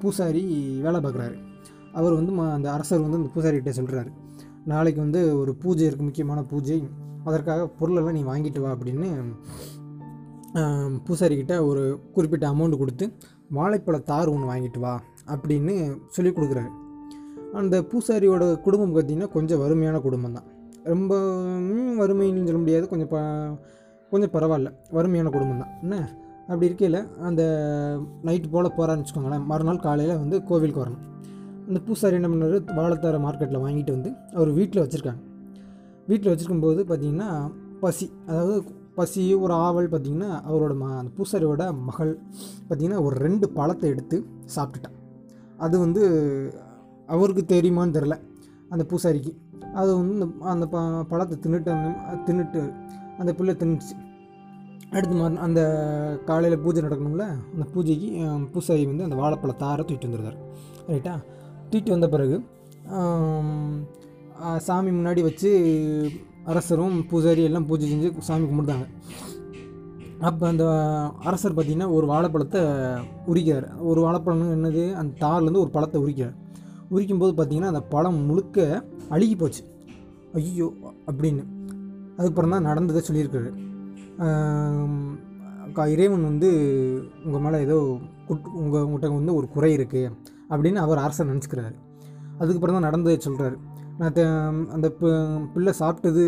பூசாரி 0.00 0.42
வேலை 0.86 0.98
பார்க்குறாரு. 1.04 1.36
அவர் 1.98 2.16
வந்து 2.18 2.32
அந்த 2.56 2.68
அரசர் 2.76 3.04
வந்து 3.04 3.20
அந்த 3.20 3.30
பூசாரிகிட்ட 3.34 3.72
சொல்கிறாரு 3.78 4.10
நாளைக்கு 4.72 5.00
வந்து 5.04 5.20
ஒரு 5.40 5.52
பூஜை 5.62 5.84
இருக்குது 5.86 6.08
முக்கியமான 6.08 6.40
பூஜை. 6.50 6.78
அதற்காக 7.28 7.62
பொருளெல்லாம் 7.78 8.16
நீ 8.18 8.22
வாங்கிட்டு 8.30 8.60
வா 8.64 8.70
அப்படின்னு 8.74 9.08
பூசாரிக்கிட்ட 11.06 11.54
ஒரு 11.70 11.82
குறிப்பிட்ட 12.14 12.44
அமௌண்ட் 12.52 12.80
கொடுத்து 12.82 13.06
வாழைப்பழ 13.56 13.96
தார் 14.10 14.30
ஒன்று 14.34 14.50
வாங்கிட்டு 14.50 14.80
வா 14.84 14.92
அப்படின்னு 15.32 15.74
சொல்லி 16.16 16.30
கொடுக்குறாரு. 16.36 16.70
அந்த 17.60 17.74
பூசாரியோட 17.90 18.44
குடும்பம் 18.66 18.94
பார்த்திங்கன்னா 18.94 19.28
கொஞ்சம் 19.36 19.60
வறுமையான 19.64 19.98
குடும்பம் 20.06 20.36
தான் 20.38 20.48
ரொம்ப 20.84 21.16
வறுமைன்னு 21.98 22.44
சொல்ல 22.44 22.58
முடியாது. 22.58 22.88
கொஞ்சம் 22.88 23.08
ப 23.08 23.18
கொஞ்சம் 24.10 24.30
பரவாயில்ல. 24.32 24.72
வறுமையான 24.90 25.30
குடும்பம் 25.30 25.58
தான். 25.58 25.78
என்ன? 25.82 26.08
அப்படி 26.46 26.66
இருக்கையில் 26.66 27.08
அந்த 27.18 27.42
நைட்டு 28.24 28.50
போல் 28.50 28.74
போகிறான்னு 28.76 29.04
வச்சுக்கோங்களேன். 29.04 29.44
மறுநாள் 29.44 29.78
காலையில் 29.78 30.16
வந்து 30.16 30.44
கோவிலுக்கு 30.44 30.84
வரணும். 30.84 31.04
அந்த 31.68 31.80
பூசாரி 31.80 32.14
என்ன 32.14 32.28
பண்ணார்? 32.28 32.74
வாழைத்தார 32.76 33.18
மார்க்கெட்டில் 33.18 33.64
வாங்கிட்டு 33.64 33.90
வந்து 33.90 34.12
அவர் 34.34 34.50
வீட்டில் 34.50 34.82
வச்சுருக்காங்க. 34.82 35.20
வீட்டில் 36.06 36.36
வச்சுருக்கும்போது 36.36 36.82
பார்த்திங்கன்னா 36.84 37.50
பசி. 37.80 38.10
அதாவது 38.26 38.64
பசி 38.94 39.34
ஒரு 39.34 39.52
ஆவல் 39.52 39.88
பார்த்திங்கன்னா 39.88 40.42
அவரோட 40.48 40.76
ம 40.76 40.98
அந்த 40.98 41.10
பூசாரியோட 41.18 41.74
மகள் 41.74 42.18
பார்த்திங்கன்னா 42.68 43.02
ஒரு 43.02 43.16
ரெண்டு 43.16 43.48
பழத்தை 43.48 43.90
எடுத்து 43.90 44.26
சாப்பிட்டுட்டான் 44.56 44.96
அது 45.56 45.78
வந்து 45.78 46.02
அவருக்கு 47.06 47.44
தெரியுமான்னு 47.48 47.94
தெரில 47.94 48.20
அந்த 48.68 48.86
பூசாரிக்கு. 48.90 49.34
அது 49.74 49.96
வந்து 49.96 50.14
இந்த- 50.14 50.44
அந்த 50.44 50.66
ப 50.66 50.80
பழத்தை 51.04 51.38
தின்னுட்டு 51.38 51.68
அந்த- 51.68 52.32
தின்னுட்டு 52.32 52.60
அந்த 53.18 53.34
பிள்ளை 53.34 53.54
தின்னுச்சு. 53.54 53.94
அடுத்து 54.90 55.16
மறு 55.16 55.38
அந்த 55.38 55.60
காலையில் 56.24 56.58
பூஜை 56.58 56.82
நடக்கணும்ல 56.82 57.24
அந்த 57.52 57.64
பூஜைக்கு 57.74 58.26
பூசாரி 58.52 58.86
வந்து 58.86 59.04
அந்த 59.04 59.16
வாழைப்பழ 59.16 59.56
தாரை 59.56 59.84
தூக்கிட்டு 59.84 60.06
வந்துருந்தார் 60.06 60.38
ரைட்டா 60.88 61.14
தூக்கிட்டு 61.70 61.90
வந்த 61.90 62.08
பிறகு 62.08 62.36
சாமி 64.58 64.90
முன்னாடி 64.90 65.22
வச்சு 65.22 65.50
அரசரும் 66.44 67.06
பூசாரி 67.06 67.42
எல்லாம் 67.42 67.66
பூஜை 67.66 67.92
செஞ்சு 67.92 68.18
சாமி 68.18 68.46
கும்பிடுதாங்க 68.46 68.86
அப்போ 70.20 70.48
அந்த 70.48 70.64
அரசர் 71.20 71.54
பார்த்திங்கன்னா 71.54 71.90
ஒரு 71.92 72.06
வாழைப்பழத்தை 72.06 72.60
உரிக்கிறார். 73.30 73.66
ஒரு 73.80 74.00
வாழைப்பழம் 74.00 74.64
என்னது? 74.64 74.92
அந்த 74.94 75.26
தார்லேருந்து 75.26 75.60
ஒரு 75.60 75.70
பழத்தை 75.70 76.02
உரிக்கிறார். 76.02 76.34
உரிக்கும்போது 76.90 77.32
பார்த்திங்கன்னா 77.36 77.70
அந்த 77.72 77.80
பழம் 77.80 78.18
முழுக்க 78.26 78.84
அழுகி 79.08 79.36
போச்சு 79.36 79.62
ஐயோ 80.34 80.72
அப்படின்னு. 81.06 81.44
அதுக்கப்புறம் 82.12 82.50
தான் 82.50 82.62
நடந்ததை 82.62 83.02
சொல்லியிருக்காரு. 83.08 83.50
க- 85.72 85.90
இறைவன் 85.90 86.22
வந்து 86.22 86.50
உங்கள் 87.24 87.40
மேலே 87.40 87.58
ஏதோ 87.58 87.98
குட் 88.26 88.46
உங்கள் 88.54 88.82
உங்கள்கிட்ட 88.82 89.14
வந்து 89.14 89.34
ஒரு 89.34 89.48
குறை 89.48 89.76
இருக்குது 89.76 90.12
அப்படின்னு 90.50 90.74
அவர் 90.74 90.98
அரசர் 90.98 91.26
நினச்சிக்கிறாரு. 91.26 91.74
அதுக்கப்புறம் 92.38 92.74
தான் 92.74 92.84
நடந்ததை 92.84 93.18
சொல்கிறாரு 93.24 93.56
நான் 93.98 94.68
அந்த 94.68 94.90
பிள்ளை 95.54 95.72
சாப்பிட்டது 95.80 96.24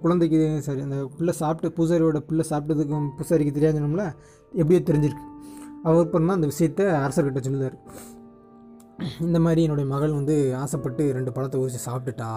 குழந்தைக்கு 0.00 0.62
சரி 0.62 0.80
அந்த 0.80 1.08
பிள்ளை 1.16 1.34
சாப்பிட்டு 1.34 1.76
பூசாரியோட 1.76 2.18
பிள்ளை 2.18 2.44
சாப்பிட்டதுக்கு 2.50 3.08
பூசாரிக்கு 3.18 3.54
தெரியாதுனோம்ல 3.58 4.12
எப்படியோ 4.52 4.80
தெரிஞ்சிருக்கு. 4.84 5.24
அவர் 5.82 6.04
அப்புறம் 6.04 6.26
தான் 6.26 6.36
அந்த 6.36 6.46
விஷயத்த 6.46 6.82
அரசர்கிட்ட 7.06 7.40
சொல்லுதார் 7.40 7.76
இந்த 9.20 9.38
மாதிரி 9.40 9.62
என்னுடைய 9.62 9.90
மகள் 9.94 10.12
வந்து 10.12 10.56
ஆசைப்பட்டு 10.56 11.12
ரெண்டு 11.12 11.32
பழத்தை 11.32 11.60
உரிச்சு 11.60 11.80
சாப்பிட்டுட்டா. 11.86 12.30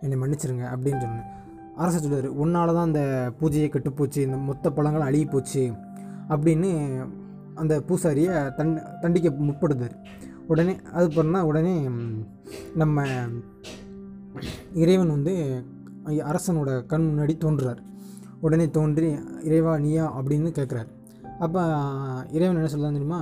என்னை 0.00 0.16
மன்னிச்சிருங்க 0.18 0.64
அப்படின்னு 0.74 1.02
சொன்னேன். 1.04 1.28
அரசர் 1.76 2.00
சொல்லுவார் 2.00 2.28
உன்னால 2.42 2.74
தான் 2.76 2.88
அந்த 2.90 3.02
பூஜையை 3.40 3.68
கெட்டுப்போச்சு 3.74 4.16
இந்த 4.16 4.36
மொத்த 4.36 4.72
பழங்கள் 4.72 5.06
அழுகி 5.08 5.26
போச்சு 5.30 5.72
அப்படின்னு 6.28 6.70
அந்த 7.54 7.74
பூசாரியை 7.88 8.54
தண் 8.54 8.72
தண்டிக்க 9.00 9.30
முற்படுத்தார். 9.30 9.94
உடனே 10.46 10.74
அது 10.92 11.06
பண்ணால் 11.08 11.48
உடனே 11.50 11.74
நம்ம 12.74 13.04
இறைவன் 14.74 15.14
வந்து 15.16 15.34
அரசனோட 16.30 16.86
கண் 16.86 17.06
முன்னாடி 17.10 17.34
தோன்றுறார். 17.44 17.80
உடனே 18.40 18.70
தோன்றி 18.70 19.08
இறைவா 19.42 19.78
நீயா? 19.78 20.18
அப்படின்னு 20.18 20.50
கேட்குறாரு 20.58 20.90
அப்போ 21.38 21.62
இறைவன் 22.30 22.56
என்ன 22.56 22.68
சொல்லலாம் 22.68 22.96
தெரியுமா? 22.98 23.20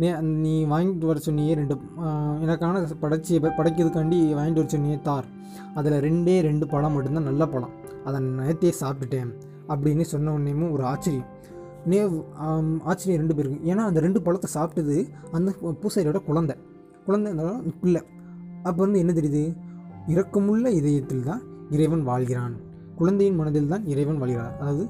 நீ 0.00 0.08
நீ 0.44 0.52
வாங்கிட்டு 0.72 1.06
வர 1.10 1.18
சொன்னியே 1.24 1.52
ரெண்டு 1.60 1.74
எனக்கான 2.44 2.82
படைச்சி 3.04 3.38
படைக்கிறதுக்காண்டி 3.58 4.18
வாங்கிட்டு 4.38 4.60
வர 4.62 4.68
சொன்னியே 4.74 4.98
தார். 5.08 5.26
அதில் 5.78 5.96
ரெண்டே 6.06 6.36
ரெண்டு 6.48 6.66
பழம் 6.72 6.94
மட்டும்தான் 6.96 7.28
நல்ல 7.30 7.42
பழம். 7.54 7.72
அதை 8.06 8.18
நேற்றே 8.40 8.72
சாப்பிட்டுட்டேன் 8.82 9.30
அப்படின்னு 9.72 10.04
சொன்ன 10.12 10.34
உடனேயும் 10.36 10.70
ஒரு 10.76 10.84
ஆச்சரியம். 10.92 11.28
நே 11.90 11.98
ஆச்சரியம் 12.90 13.20
ரெண்டு 13.22 13.36
பேருக்கும். 13.38 13.64
ஏன்னா 13.70 13.82
அந்த 13.90 14.00
ரெண்டு 14.06 14.22
பழத்தை 14.26 14.50
சாப்பிட்டது 14.56 14.96
அந்த 15.38 15.50
பூசாரியோட 15.82 16.20
குழந்தை. 16.28 16.56
குழந்தை 17.06 17.28
இருந்தாலும் 17.32 17.74
பிள்ளை 17.82 18.02
அப்போ 18.68 18.80
வந்து 18.84 19.02
என்ன 19.02 19.12
தெரியுது? 19.18 19.44
இரக்கமுள்ள 20.14 20.66
இதயத்தில் 20.80 21.26
தான் 21.28 21.42
இறைவன் 21.74 22.08
வாழ்கிறான். 22.08 22.54
குழந்தையின் 23.00 23.38
மனதில் 23.40 23.72
தான் 23.74 23.84
இறைவன் 23.92 24.20
வழிகிறார். 24.22 24.56
அதாவது 24.62 24.84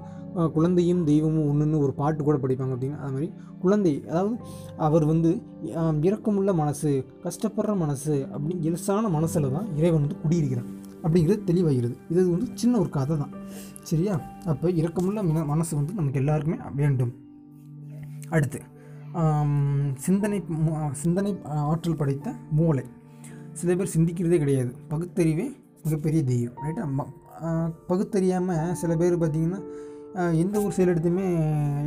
குழந்தையும் 0.56 1.02
தெய்வமும் 1.08 1.46
ஒன்றுன்னு 1.50 1.78
ஒரு 1.84 1.92
பாட்டு 2.00 2.20
கூட 2.26 2.36
படிப்பாங்க 2.42 2.74
அப்படின்னா 2.74 2.98
அது 3.04 3.12
மாதிரி 3.14 3.28
குழந்தை 3.62 3.92
அதாவது 4.10 4.34
அவர் 4.86 5.04
வந்து 5.12 5.30
இறக்கமுள்ள 6.08 6.50
மனசு 6.60 6.90
கஷ்டப்படுற 7.24 7.72
மனசு 7.84 8.14
அப்படின்னு 8.32 8.66
இலசான 8.68 9.10
மனசில் 9.16 9.54
தான் 9.56 9.68
இறைவன் 9.78 10.04
வந்து 10.04 10.20
குடியிருக்கிறார் 10.24 10.68
அப்படிங்கிறது 11.02 11.40
தெளிவாகிறது. 11.50 11.94
இது 12.12 12.20
வந்து 12.34 12.48
சின்ன 12.60 12.74
ஒரு 12.82 12.90
கதை 12.96 13.16
தான். 13.22 13.34
சரியா? 13.90 14.14
அப்போ 14.52 14.66
இறக்கமுள்ள 14.80 15.22
மின 15.28 15.44
மனசு 15.52 15.72
வந்து 15.80 15.92
நமக்கு 15.98 16.20
எல்லாருக்குமே 16.22 16.58
வேண்டும். 16.80 17.12
அடுத்து 18.36 18.60
சிந்தனை 20.06 20.38
சிந்தனை 21.02 21.30
ஆற்றல் 21.70 22.00
படைத்த 22.00 22.34
மூளை. 22.58 22.84
சில 23.60 23.76
பேர் 23.78 23.94
சிந்திக்கிறதே 23.94 24.38
கிடையாது. 24.42 24.72
பகுத்தறிவே 24.92 25.46
மிகப்பெரிய 25.84 26.20
தெய்வம் 26.32 26.60
ரைட்டா 26.66 26.84
பகுத்தறியாமல் 27.90 28.72
சில 28.80 28.92
பேர் 29.00 29.16
பார்த்திங்கன்னா 29.22 29.60
எந்த 30.42 30.56
ஒரு 30.64 30.72
செயல் 30.76 30.92
எடுத்துமே 30.92 31.26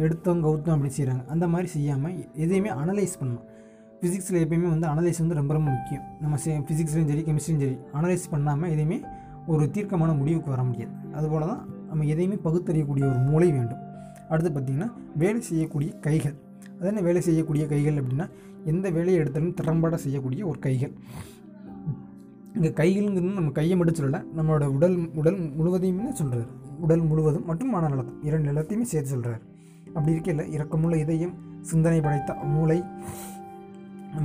எடுத்தோம் 0.06 0.44
கவுத்தோம் 0.46 0.74
அப்படின்னு 0.76 0.98
செய்கிறாங்க 0.98 1.24
அந்த 1.34 1.46
மாதிரி 1.54 1.70
செய்யாமல் 1.76 2.18
எதையுமே 2.44 2.72
அனலைஸ் 2.82 3.16
பண்ணணும். 3.22 3.48
ஃபிசிக்ஸில் 4.00 4.42
எப்பயுமே 4.44 4.68
வந்து 4.74 4.88
அனலைஸ் 4.92 5.22
வந்து 5.24 5.38
ரொம்ப 5.40 5.52
ரொம்ப 5.58 5.70
முக்கியம். 5.78 6.06
நம்ம 6.22 6.38
ஃபிசிக்ஸ்லையும் 6.68 7.10
சரி 7.12 7.24
கெமிஸ்ட்ரியும் 7.28 7.64
சரி 7.64 7.78
அனலைஸ் 7.98 8.26
பண்ணாமல் 8.34 8.72
எதையுமே 8.76 9.00
ஒரு 9.54 9.64
தீர்க்கமான 9.76 10.12
முடிவுக்கு 10.22 10.50
வர 10.54 10.64
முடியாது. 10.70 10.94
அதுபோல் 11.18 11.50
தான் 11.52 11.64
நம்ம 11.90 12.06
எதையுமே 12.14 12.38
பகுத்தறியக்கூடிய 12.48 13.04
ஒரு 13.12 13.20
மூளை 13.30 13.50
வேண்டும். 13.58 13.82
அடுத்து 14.32 14.52
பார்த்திங்கன்னா 14.56 14.90
வேலை 15.24 15.42
செய்யக்கூடிய 15.50 15.92
கைகள். 16.08 16.36
அது 16.78 16.90
என்ன 16.92 17.02
வேலை 17.08 17.22
செய்யக்கூடிய 17.28 17.64
கைகள் 17.74 18.00
அப்படின்னா 18.02 18.28
எந்த 18.72 18.88
வேலையை 18.98 19.18
எடுத்தாலும் 19.22 19.56
திறம்பட 19.60 19.98
செய்யக்கூடிய 20.06 20.42
ஒரு 20.52 20.60
கைகள். 20.66 20.94
இங்கே 22.56 22.70
கைகள்ங்கிறது 22.80 23.38
நம்ம 23.40 23.52
கையை 23.60 23.76
மட்டும் 23.78 23.98
சொல்லலை 24.00 24.20
நம்மளோட 24.38 24.66
உடல் 24.78 24.98
உடல் 25.20 25.40
முழுவதையுமே 25.58 26.12
சொல்கிறார் 26.22 26.50
உடல் 26.86 27.04
முழுவதும் 27.10 27.46
மற்றும் 27.46 27.74
மனநலம் 27.76 28.12
இரண்டு 28.28 28.48
நிலத்தையுமே 28.52 28.86
சேர்த்து 28.94 29.14
சொல்கிறார் 29.14 29.42
அப்படி 29.94 30.14
இருக்கையில் 30.16 30.44
இரக்கமுள்ள 30.56 30.96
இதயம் 30.96 31.36
சிந்தனை 31.72 32.00
படைத்த 32.02 32.34
மூளை 32.54 32.78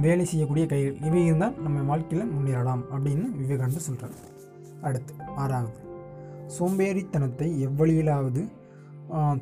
வேலை 0.05 0.25
செய்யக்கூடிய 0.31 0.65
கைகள் 0.67 0.97
இவை 1.09 1.25
இருந்தால் 1.27 1.57
நம்ம 1.65 1.83
வாழ்க்கையில் 1.91 2.33
முன்னேறலாம் 2.35 2.85
அப்படின்னு 2.95 3.27
விவேகானந்தர் 3.41 3.87
சொல்கிறார் 3.89 4.17
அடுத்து 4.89 5.13
ஆறாவது 5.43 5.81
சோம்பேறித்தனத்தை 6.57 7.49
எவ்வழியிலாவது 7.67 8.43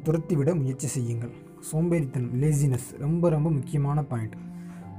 துரத்திவிட 0.06 0.50
முயற்சி 0.60 0.88
செய்யுங்கள். 0.94 1.32
சோம்பேறித்தனம் 1.70 2.34
லேசினஸ் 2.42 2.88
ரொம்ப 3.04 3.28
ரொம்ப 3.34 3.48
முக்கியமான 3.50 3.98
பாயிண்ட் 4.10 4.36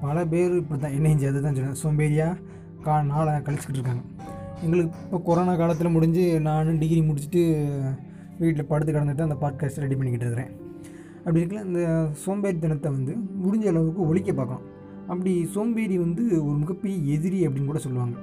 பல 0.02 0.26
பேர் 0.32 0.54
இப்படி 0.62 0.80
தான் 0.80 0.96
என்ன 0.98 1.08
செஞ்சு 1.12 1.28
அதுதான் 1.32 1.58
சொன்னேன். 1.58 1.80
சோம்பேறியாக 1.84 2.36
கா 2.88 2.96
நாளை 3.14 3.32
கழிச்சிக்கிட்டு 3.48 3.80
இருக்காங்க. 3.80 4.04
எங்களுக்கு 4.66 4.92
இப்போ 5.06 5.18
கொரோனா 5.28 5.54
காலத்தில் 5.62 5.96
முடிஞ்சு 5.96 6.24
நானும் 6.50 6.80
டிகிரி 6.84 7.02
முடிச்சுட்டு 7.08 7.42
வீட்டில் 8.42 8.70
படுத்து 8.72 8.92
கிடந்துட்டு 8.94 9.26
அந்த 9.28 9.38
பாட்காஸ்ட் 9.44 9.82
ரெடி 9.84 9.96
பண்ணிக்கிட்டு 9.98 10.28
இருக்கிறேன். 10.28 10.52
அப்படி 11.24 11.42
இருக்கல 11.42 11.62
இந்த 11.70 11.82
சோம்பேறித்தனத்தை 12.24 12.90
வந்து 12.98 13.14
முடிஞ்ச 13.44 13.66
அளவுக்கு 13.72 14.02
ஒழிக்க 14.10 14.32
பார்க்கணும். 14.40 14.66
அப்படி 15.12 15.32
சோம்பேறி 15.56 15.96
வந்து 16.06 16.24
ஒரு 16.48 16.58
மிகப்பெரிய 16.64 16.98
எதிரி 17.16 17.40
அப்படின்னு 17.48 17.72
கூட 17.72 17.82
சொல்லுவாங்க. 17.86 18.16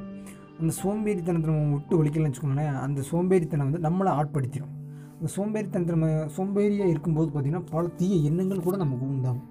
அந்த 0.61 0.73
சோம்பேறித்தனத்தை 0.81 1.49
நம்ம 1.51 1.73
விட்டு 1.77 1.95
ஒழிக்கலன்னு 2.01 2.31
வச்சுக்கோங்களேன் 2.31 2.75
அந்த 2.85 3.01
சோம்பேறித்தனம் 3.11 3.69
வந்து 3.69 3.83
நம்மளை 3.87 4.11
ஆட்படுத்திடும் 4.21 4.75
அந்த 5.17 5.29
சோம்பேறித்தனத்தை 5.37 5.95
நம்ம 5.97 6.09
சோம்பேறியாக 6.37 6.93
இருக்கும்போது 6.93 7.29
பார்த்திங்கன்னா 7.31 7.65
பல 7.75 7.85
தீய 8.01 8.15
எண்ணங்கள் 8.31 8.67
கூட 8.67 8.77
நமக்கு 8.85 9.07
உண்டாகும். 9.13 9.47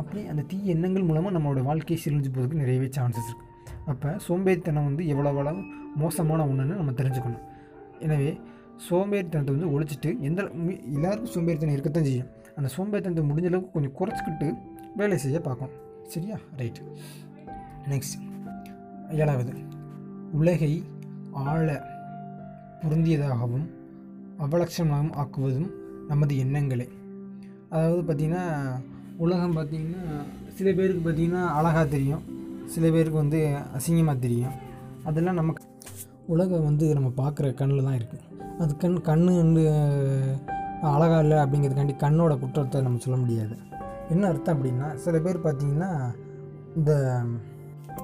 அப்படி 0.00 0.20
அந்த 0.32 0.42
தீய 0.50 0.74
எண்ணங்கள் 0.74 1.06
மூலமாக 1.08 1.34
நம்மளோட 1.36 1.62
வாழ்க்கையை 1.68 1.98
சிரிஞ்சு 2.04 2.30
போகிறதுக்கு 2.34 2.62
நிறையவே 2.64 2.88
சான்சஸ் 2.98 3.30
இருக்குது 3.30 3.49
அப்போ 3.86 4.10
சோம்பேறித்தனம் 4.26 4.88
வந்து 4.88 5.04
எவ்வளோ 5.06 5.52
மோசமான 6.02 6.44
ஒன்றுன்னு 6.50 6.80
நம்ம 6.80 6.92
தெரிஞ்சுக்கணும். 7.00 7.44
எனவே 8.06 8.30
சோம்பேறித்தனத்தை 8.88 9.52
வந்து 9.56 9.70
ஒழிச்சிட்டு 9.74 10.10
எந்த 10.28 10.42
எல்லாருக்கும் 10.96 11.32
சோம்பேறித்தனம் 11.34 11.74
இருக்கத்தான் 11.76 12.08
செய்யும். 12.08 12.28
அந்த 12.56 12.68
சோம்பேறித்தனத்தை 12.76 13.24
முடிஞ்ச 13.30 13.48
அளவுக்கு 13.50 13.74
கொஞ்சம் 13.76 13.96
குறைச்சிக்கிட்டு 13.98 14.48
வேலை 14.96 15.18
செய்ய 15.24 15.40
பார்க்கணும். 15.40 15.76
சரியா? 16.14 16.36
ரைட் 16.60 16.80
நெக்ஸ்ட் 17.92 18.16
ஏழாவது. 19.22 19.52
உலகை 20.40 20.72
ஆழ 21.32 21.66
பொருந்தியதாகவும் 22.82 23.66
அவலட்சணமாகவும் 24.44 25.14
ஆக்குவதும் 25.22 25.70
நமது 26.10 26.34
எண்ணங்களே. 26.44 26.88
அதாவது 27.68 28.02
பார்த்திங்கன்னா 28.08 28.44
உலகம் 29.16 29.56
பார்த்திங்கன்னா 29.56 30.04
சில 30.58 30.72
பேருக்கு 30.72 31.02
பார்த்திங்கன்னா 31.06 31.42
அழகாக 31.58 31.86
தெரியும். 31.86 32.22
சில 32.74 32.84
பேருக்கு 32.90 33.18
வந்து 33.24 33.38
அசிங்கமாக 33.76 34.18
தெரியும். 34.24 34.56
அதெல்லாம் 35.04 35.38
நமக்கு 35.40 35.62
உலகம் 36.26 36.66
வந்து 36.68 36.86
நம்ம 36.94 37.08
பார்க்குற 37.22 37.46
கண்ணில் 37.60 37.86
தான் 37.88 37.98
இருக்குது 38.00 38.26
அது 38.62 38.72
கண் 38.76 38.96
கண் 39.00 39.24
வந்து 39.42 39.62
அழகாக 40.94 41.22
இல்லை 41.24 41.38
அப்படிங்கிறதுக்காண்டி 41.44 41.96
கண்ணோட 42.04 42.32
குற்றத்தை 42.38 42.82
நம்ம 42.82 43.00
சொல்ல 43.04 43.16
முடியாது. 43.16 43.54
என்ன 44.10 44.28
அர்த்தம் 44.28 44.54
அப்படின்னா 44.56 44.88
சில 44.96 45.18
பேர் 45.18 45.44
பார்த்திங்கன்னா 45.46 45.90
இந்த 46.76 46.92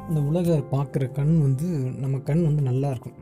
இந்த 0.08 0.20
உலக 0.30 0.56
பார்க்குற 0.74 1.04
கண் 1.12 1.34
வந்து 1.40 1.68
நம்ம 2.02 2.16
கண் 2.18 2.42
வந்து 2.44 2.62
நல்லா 2.62 2.88
இருக்கும். 2.90 3.16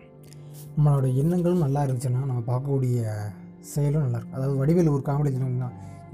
நம்மளோட 0.76 1.06
எண்ணங்களும் 1.22 1.64
நல்லா 1.66 1.80
இருந்துச்சுன்னா 1.84 2.22
நம்ம 2.30 2.42
பார்க்கக்கூடிய 2.50 2.98
செயலும் 3.72 4.04
நல்லாயிருக்கும் 4.04 4.38
அதாவது 4.38 4.56
வடிவேல் 4.60 4.94
ஒரு 4.94 5.02
காமெடி 5.08 5.30
சொன்னீங்கன்னா 5.34 5.70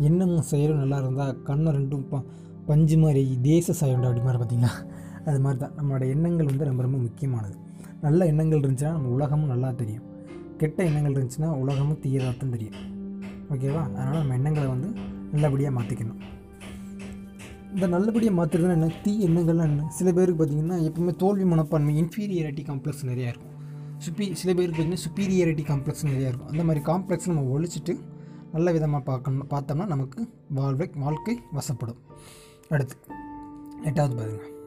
எண்ணமும் 0.08 0.46
செயலும் 0.52 0.80
நல்லா 0.82 0.98
இருந்தால் 1.02 1.38
கண்ணை 1.48 1.70
ரெண்டும் 1.78 2.04
ப 2.12 2.22
பஞ்சு 2.68 2.96
மாதிரி 2.96 3.22
தேச 3.42 3.74
சாயண்டா 3.80 4.08
அப்படி 4.08 4.22
மாதிரி 4.24 4.40
பார்த்தீங்களா? 4.40 4.72
அது 5.26 5.40
மாதிரி 5.40 5.60
தான் 5.60 5.74
நம்மளோட 5.78 6.08
எண்ணங்கள் 6.08 6.46
வந்து 6.46 6.64
ரொம்ப 6.64 6.82
ரொம்ப 6.82 6.98
முக்கியமானது. 6.98 7.56
நல்ல 8.00 8.26
எண்ணங்கள் 8.26 8.60
இருந்துச்சுன்னா 8.60 8.92
நம்ம 8.92 9.08
உலகமும் 9.08 9.48
நல்லா 9.48 9.70
தெரியும். 9.70 10.06
கெட்ட 10.56 10.84
எண்ணங்கள் 10.84 11.12
இருந்துச்சுன்னா 11.12 11.50
உலகமும் 11.62 11.98
தீயதாக 11.98 12.32
தான் 12.36 12.50
தெரியும். 12.50 12.76
ஓகேவா 13.50 13.82
அதனால் 13.94 14.18
நம்ம 14.18 14.34
எண்ணங்களை 14.34 14.68
வந்து 14.68 14.88
நல்லபடியாக 15.32 15.80
மாற்றிக்கணும் 15.80 16.20
இந்த 17.74 17.86
நல்லபடியாக 17.86 18.36
மாற்றுறதுனா 18.36 18.70
என்ன? 18.70 18.88
தீ 19.02 19.26
எண்ணங்கள்லாம் 19.26 19.68
என்ன? 19.70 19.88
சில 19.88 20.12
பேருக்கு 20.12 20.44
பார்த்திங்கன்னா 20.44 20.78
எப்பவுமே 20.88 21.16
தோல்வி 21.16 21.44
மனப்பான்மை 21.44 21.92
இன்ஃபீரியாரிட்டி 22.02 22.62
காம்ப்ளெக்ஸ் 22.70 23.04
நிறையா 23.04 23.28
இருக்கும். 23.32 23.52
சுப்பி 24.06 24.32
சில 24.32 24.54
பேருக்கு 24.54 24.82
பார்த்திங்கன்னா 24.82 25.04
சுப்பீரியாரிட்டி 25.06 25.64
காம்ப்ளெக்ஸ் 25.72 26.04
நிறையா 26.04 26.28
இருக்கும். 26.30 26.48
அந்த 26.48 26.64
மாதிரி 26.64 26.84
காம்ப்ளெக்ஸ் 26.84 27.26
நம்ம 27.26 27.58
ஒழிச்சிட்டு 27.58 27.98
நல்ல 28.52 28.72
விதமாக 28.72 29.04
பார்க்கணும் 29.04 29.48
பார்த்தோம்னா 29.50 29.86
நமக்கு 29.86 30.28
வாழ்வை 30.48 30.90
வாழ்க்கை 30.96 31.38
வசப்படும். 31.52 32.00
அடுத்து 32.68 32.96
எட்டாவது 33.82 34.14
பாருங்கள் 34.14 34.59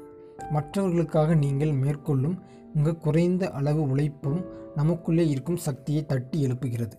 மற்றவர்களுக்காக 0.51 1.35
நீங்கள் 1.35 1.71
மேற்கொள்ளும் 1.71 2.37
மிக 2.75 2.95
குறைந்த 3.05 3.49
அளவு 3.51 3.81
உழைப்பும் 3.89 4.41
நமக்குள்ளே 4.75 5.29
இருக்கும் 5.29 5.63
சக்தியை 5.67 6.05
தட்டி 6.05 6.37
எழுப்புகிறது. 6.45 6.95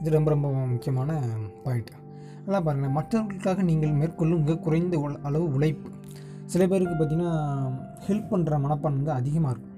இது 0.00 0.10
ரொம்ப 0.10 0.30
ரொம்ப 0.30 0.48
முக்கியமான 0.50 1.20
பாயிண்ட் 1.64 1.92
நல்லா 2.44 2.60
பாருங்கள் 2.60 2.90
மற்றவர்களுக்காக 2.90 3.62
நீங்கள் 3.62 3.92
மேற்கொள்ளும் 4.00 4.40
மிக 4.40 4.56
குறைந்த 4.56 5.16
அளவு 5.22 5.52
உழைப்பு. 5.52 5.90
சில 6.44 6.66
பேருக்கு 6.66 6.94
பார்த்திங்கன்னா 6.94 7.30
ஹெல்ப் 8.06 8.32
பண்ணுற 8.32 8.58
மனப்பான்மை 8.64 8.98
வந்து 9.00 9.12
அதிகமாக 9.20 9.52
இருக்கும். 9.52 9.70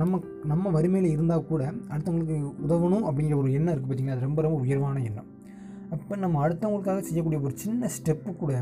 நம்ம 0.00 0.20
நம்ம 0.44 0.70
வறுமையில் 0.70 1.12
இருந்தால் 1.12 1.46
கூட 1.46 1.62
அடுத்தவங்களுக்கு 1.92 2.38
உதவணும் 2.66 3.06
அப்படிங்கிற 3.08 3.36
ஒரு 3.36 3.52
எண்ணம் 3.52 3.74
இருக்குது 3.74 3.90
பார்த்திங்கன்னா 3.90 4.16
அது 4.16 4.26
ரொம்ப 4.28 4.42
ரொம்ப 4.42 4.58
உயர்வான 4.64 5.02
எண்ணம். 5.02 5.28
அப்போ 5.90 6.16
நம்ம 6.16 6.48
அடுத்தவங்களுக்காக 6.48 7.00
செய்யக்கூடிய 7.00 7.40
ஒரு 7.42 7.54
சின்ன 7.56 7.88
ஸ்டெப்பு 7.96 8.36
கூட 8.36 8.52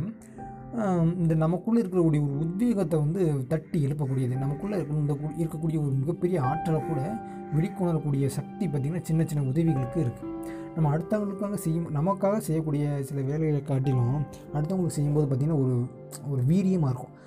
இந்த 1.16 1.34
நமக்குள்ளே 1.34 1.82
இருக்கக்கூடிய 1.82 2.22
ஒரு 2.22 2.38
உத்வேகத்தை 2.38 2.98
வந்து 2.98 3.46
தட்டி 3.46 3.86
எழுப்பக்கூடியது. 3.86 4.38
நமக்குள்ளே 4.38 4.76
இருக்க 4.76 4.94
இந்த 4.94 5.12
கு- 5.12 5.38
இருக்கக்கூடிய 5.38 5.78
ஒரு 5.78 5.92
மிகப்பெரிய 5.92 6.42
ஆற்றலை 6.42 6.80
கூட 6.86 7.18
வெளிக்கொணரக்கூடிய 7.56 8.26
சக்தி 8.26 8.66
பார்த்திங்கன்னா 8.66 9.02
சின்ன 9.02 9.24
சின்ன 9.24 9.48
உதவிகளுக்கு 9.48 10.02
இருக்குது 10.02 10.38
நம்ம 10.74 10.96
அடுத்தவங்களுக்காக 10.96 11.54
செய்யும் 11.54 11.94
நமக்காக 11.94 12.36
செய்யக்கூடிய 12.36 12.98
சில 13.02 13.20
வேலைகளை 13.20 13.62
காட்டிலும் 13.62 14.22
அடுத்தவங்களுக்கு 14.54 14.86
செய்யும்போது 14.86 15.26
பார்த்திங்கன்னா 15.26 15.62
ஒரு 15.62 15.86
ஒரு 16.30 16.42
வீரியமாக 16.42 16.92
இருக்கும். 16.92 17.18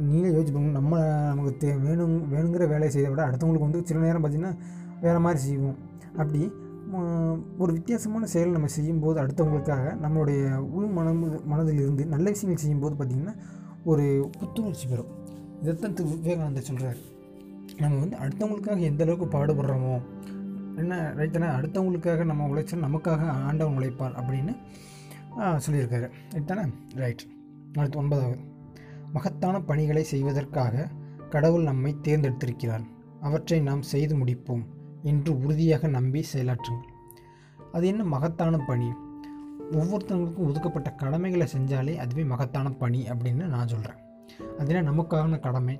நீங்களே 0.00 0.34
யோசிச்சு 0.34 0.52
பாருங்க 0.52 0.70
நம்ம 0.70 0.98
நமக்கு 1.26 1.56
தே 1.58 1.82
வேணும் 1.82 2.32
வேணுங்கிற 2.32 2.58
வேலையை 2.58 2.90
செய்த 2.90 3.08
விட 3.08 3.28
அடுத்தவங்களுக்கு 3.28 3.58
வந்து 3.58 3.86
சில 3.86 4.00
நேரம் 4.00 4.24
பார்த்திங்கன்னா 4.24 4.56
வேறு 5.00 5.20
மாதிரி 5.20 5.40
செய்வோம். 5.40 5.76
அப்படி 6.16 6.52
ஒரு 7.62 7.70
வித்தியாசமான 7.72 8.26
செயல் 8.34 8.54
நம்ம 8.56 8.68
செய்யும்போது 8.76 9.18
அடுத்தவங்களுக்காக 9.22 9.84
நம்மளுடைய 10.04 10.42
உள் 10.76 10.90
மனம் 10.96 11.22
மனதில் 11.46 11.80
இருந்து 11.84 12.04
நல்ல 12.06 12.26
விஷயங்கள் 12.34 12.62
செய்யும்போது 12.64 12.94
பார்த்திங்கன்னா 12.98 13.34
ஒரு 13.84 14.04
புத்துணர்ச்சி 14.38 14.86
பெறும். 14.88 15.10
இதைத்தான் 15.62 15.96
திரு 15.98 16.08
விவேகானந்தர் 16.08 16.68
சொல்கிறார் 16.68 17.00
நம்ம 17.82 17.98
வந்து 17.98 18.16
அடுத்தவங்களுக்காக 18.24 18.80
எந்த 18.90 19.04
அளவுக்கு 19.04 19.26
பாடுபடுறோமோ 19.34 19.94
என்ன 20.76 21.12
ரைட் 21.18 21.36
தானே 21.36 21.48
அடுத்தவங்களுக்காக 21.58 22.24
நம்ம 22.30 22.48
உழைச்சா 22.48 22.76
நமக்காக 22.86 23.28
ஆண்டவன் 23.48 23.78
உழைப்பார் 23.78 24.18
அப்படின்னு 24.20 24.54
சொல்லியிருக்காரு. 25.66 26.08
ரைட் 26.32 26.50
தானே 26.50 26.64
ரைட் 27.02 27.24
அடுத்து 27.78 27.98
ஒன்பதாவது. 27.98 28.38
மகத்தான 29.12 29.56
பணிகளை 29.70 30.04
செய்வதற்காக 30.04 30.88
கடவுள் 31.30 31.68
நம்மை 31.70 31.96
தேர்ந்தெடுத்திருக்கிறார். 32.08 32.84
அவற்றை 33.20 33.60
நாம் 33.60 33.82
செய்து 33.92 34.14
முடிப்போம். 34.16 34.64
என்று 35.10 35.32
உறுதியாக 35.42 35.88
நம்பி 35.96 36.20
செயலாற்றுங்கள். 36.32 36.92
அது 37.72 37.84
என்ன 37.92 38.02
மகத்தான 38.14 38.60
பணி? 38.68 38.88
ஒவ்வொருத்தவங்களுக்கும் 39.78 40.48
ஒதுக்கப்பட்ட 40.48 40.88
கடமைகளை 41.02 41.46
செஞ்சாலே 41.52 41.94
அதுவே 42.04 42.24
மகத்தான 42.32 42.72
பணி 42.82 43.02
அப்படின்னு 43.12 43.44
நான் 43.54 43.70
சொல்கிறேன் 43.74 44.00
அதுனா 44.58 44.80
நமக்கான 44.90 45.38
கடமை. 45.46 45.76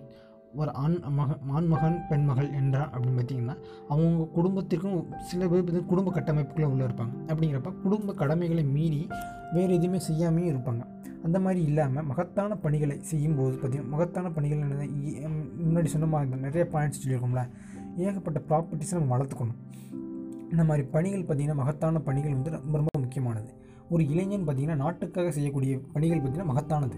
ஒரு 0.60 0.70
ஆண் 0.82 0.96
மக 1.18 1.36
ஆண்மகன் 1.58 1.96
பெண்மகள் 2.08 2.50
என்றால் 2.58 2.90
அப்படின்னு 2.90 3.18
பார்த்தீங்கன்னா 3.20 3.54
அவங்க 3.92 4.26
குடும்பத்திற்கும் 4.36 4.98
சில 5.30 5.48
பேர் 5.52 5.64
வந்து 5.68 5.82
குடும்ப 5.92 6.12
கட்டமைப்புக்குள்ளே 6.16 6.68
உள்ளே 6.72 6.84
இருப்பாங்க. 6.84 7.14
அப்படிங்கிறப்ப 7.30 7.72
குடும்ப 7.84 8.14
கடமைகளை 8.20 8.64
மீறி 8.76 9.00
வேறு 9.54 9.72
எதுவுமே 9.78 10.00
செய்யாமையும் 10.08 10.52
இருப்பாங்க. 10.52 10.84
அந்த 11.26 11.38
மாதிரி 11.44 11.60
இல்லாமல் 11.68 12.06
மகத்தான 12.10 12.56
பணிகளை 12.64 12.96
செய்யும்போது 13.10 13.54
பார்த்திங்கன்னா 13.60 13.92
மகத்தான 13.94 14.30
பணிகள் 14.36 14.62
முன்னாடி 15.66 15.90
சொன்ன 15.94 16.08
மாதிரி 16.14 16.40
நிறைய 16.46 16.64
பாயிண்ட்ஸ் 16.74 17.02
சொல்லியிருக்கோம்ல. 17.02 17.44
ஏகப்பட்ட 17.96 18.40
ப்ராப்பர்ட்டிஸை 18.48 18.92
நம்ம 18.92 19.18
வளர்த்துக்கணும். 19.18 19.58
இந்த 20.50 20.64
மாதிரி 20.64 20.86
பணிகள் 20.86 21.22
பார்த்திங்கன்னா 21.22 21.54
மகத்தான 21.54 22.00
பணிகள் 22.00 22.32
வந்து 22.32 22.50
ரொம்ப 22.50 22.76
ரொம்ப 22.76 22.98
முக்கியமானது. 22.98 23.52
ஒரு 23.90 24.08
இளைஞன் 24.08 24.48
பார்த்திங்கன்னா 24.48 24.76
நாட்டுக்காக 24.76 25.30
செய்யக்கூடிய 25.30 25.80
பணிகள் 25.92 26.20
பார்த்திங்கன்னா 26.20 26.52
மகத்தானது. 26.54 26.96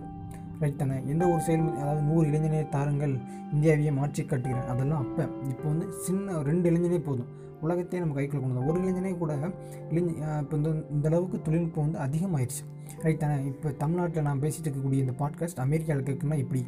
ரைட் 0.60 0.78
தானே? 0.78 1.02
எந்த 1.06 1.28
ஒரு 1.28 1.40
செயல் 1.40 1.74
அதாவது 1.74 2.02
நூறு 2.02 2.30
இளைஞனே 2.30 2.68
தாருங்கள் 2.68 3.18
இந்தியாவையே 3.54 3.92
மாற்றி 3.92 4.24
காட்டுகிறேன் 4.24 4.66
அதெல்லாம் 4.66 5.00
அப்போ. 5.00 5.22
இப்போ 5.48 5.68
வந்து 5.68 5.92
சின்ன 5.92 6.42
ரெண்டு 6.42 6.70
இளைஞனே 6.70 6.98
போதும். 6.98 7.26
உலகத்தையே 7.60 8.06
நம்ம 8.06 8.20
கைக்குள்ள 8.20 8.40
கொண்டு 8.40 8.60
வந்தோம். 8.60 8.66
ஒரு 8.66 8.80
இளைஞனே 8.80 9.18
கூட 9.18 9.52
இளைஞ 9.90 10.06
இப்போ 10.40 10.56
இந்த 10.56 10.70
இந்த 10.90 11.08
அளவுக்கு 11.08 11.42
தொழில்நுட்பம் 11.42 11.90
வந்து 11.90 11.98
அதிகமாயிடுச்சு 11.98 12.64
ரைட் 13.02 13.18
தானே? 13.18 13.44
இப்போ 13.44 13.70
தமிழ்நாட்டில் 13.70 14.22
நான் 14.22 14.40
பேசிகிட்டு 14.40 14.64
இருக்கக்கூடிய 14.64 14.92
இந்த 14.92 15.12
பாட்காஸ்ட் 15.18 15.56
அமெரிக்காவில் 15.56 16.04
கேட்குன்னா 16.04 16.38
இப்படி. 16.38 16.66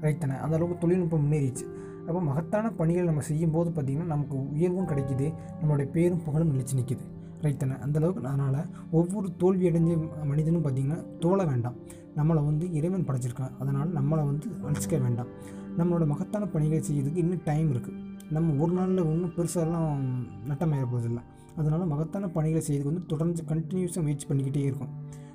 ரைட் 0.00 0.20
தானே? 0.20 0.34
அந்த 0.34 0.56
அளவுக்கு 0.56 0.86
தொழில்நுட்பம் 0.86 1.20
முன்னேறிச்சு 1.26 1.66
அப்போ 2.06 2.20
மகத்தான 2.20 2.70
பணிகள் 2.70 3.04
நம்ம 3.04 3.20
செய்யும்போது 3.20 3.70
பார்த்திங்கன்னா 3.70 4.04
நமக்கு 4.04 4.50
உயர்வும் 4.50 4.88
கிடைக்குது 4.88 5.34
நம்மளுடைய 5.62 5.84
பேரும் 5.84 6.22
புகழும் 6.22 6.52
நிலச்சி 6.54 6.74
நிற்கிது 6.74 7.04
ரைத்தனை 7.40 7.76
அந்தளவுக்கு 7.76 8.22
அதனால் 8.22 8.66
ஒவ்வொரு 8.90 9.28
தோல்வி 9.36 9.68
அடைஞ்ச 9.68 10.24
மனிதனும் 10.24 10.64
பார்த்திங்கன்னா 10.64 10.98
தோழ 11.20 11.46
வேண்டாம். 11.46 11.76
நம்மளை 12.16 12.44
வந்து 12.44 12.72
இறைவன் 12.72 13.06
படைச்சிருக்கான். 13.06 13.54
அதனால் 13.58 13.90
நம்மளை 13.92 14.24
வந்து 14.24 14.48
அழிச்சிக்க 14.62 15.00
வேண்டாம். 15.00 15.30
நம்மளோட 15.78 16.06
மகத்தான 16.06 16.46
பணிகளை 16.46 16.80
செய்யறதுக்கு 16.88 17.16
இன்னும் 17.16 17.42
டைம் 17.44 17.74
இருக்குது 17.74 18.00
நம்ம 18.30 18.62
ஒரு 18.62 18.72
நாளில் 18.72 19.02
ஒன்றும் 19.02 19.32
பெருசாலாம் 19.36 20.04
நட்டமாயிட 20.48 21.04
இல்லை 21.04 21.22
அதனால் 21.56 21.86
மகத்தான 21.86 22.28
பணிகளை 22.28 22.62
செய்யறதுக்கு 22.68 22.92
வந்து 22.92 23.06
தொடர்ந்து 23.06 23.42
கண்டினியூஸாக 23.48 24.02
முயற்சி 24.02 24.26
பண்ணிக்கிட்டே 24.26 24.56
இருக்கும். 24.56 24.92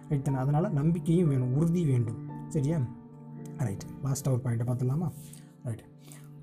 ரைட் 0.10 0.24
தானே? 0.24 0.38
அதனால் 0.38 0.72
நம்பிக்கையும் 0.72 1.28
வேணும் 1.28 1.54
உறுதி 1.54 1.86
வேண்டும். 1.86 2.20
சரியா? 2.48 2.80
ரைட் 3.58 3.86
லாஸ்ட்டாக 4.04 4.32
ஒரு 4.32 4.42
பாயிண்ட்டை 4.44 4.68
பார்த்துடலாமா? 4.70 5.10
ரைட் 5.64 5.84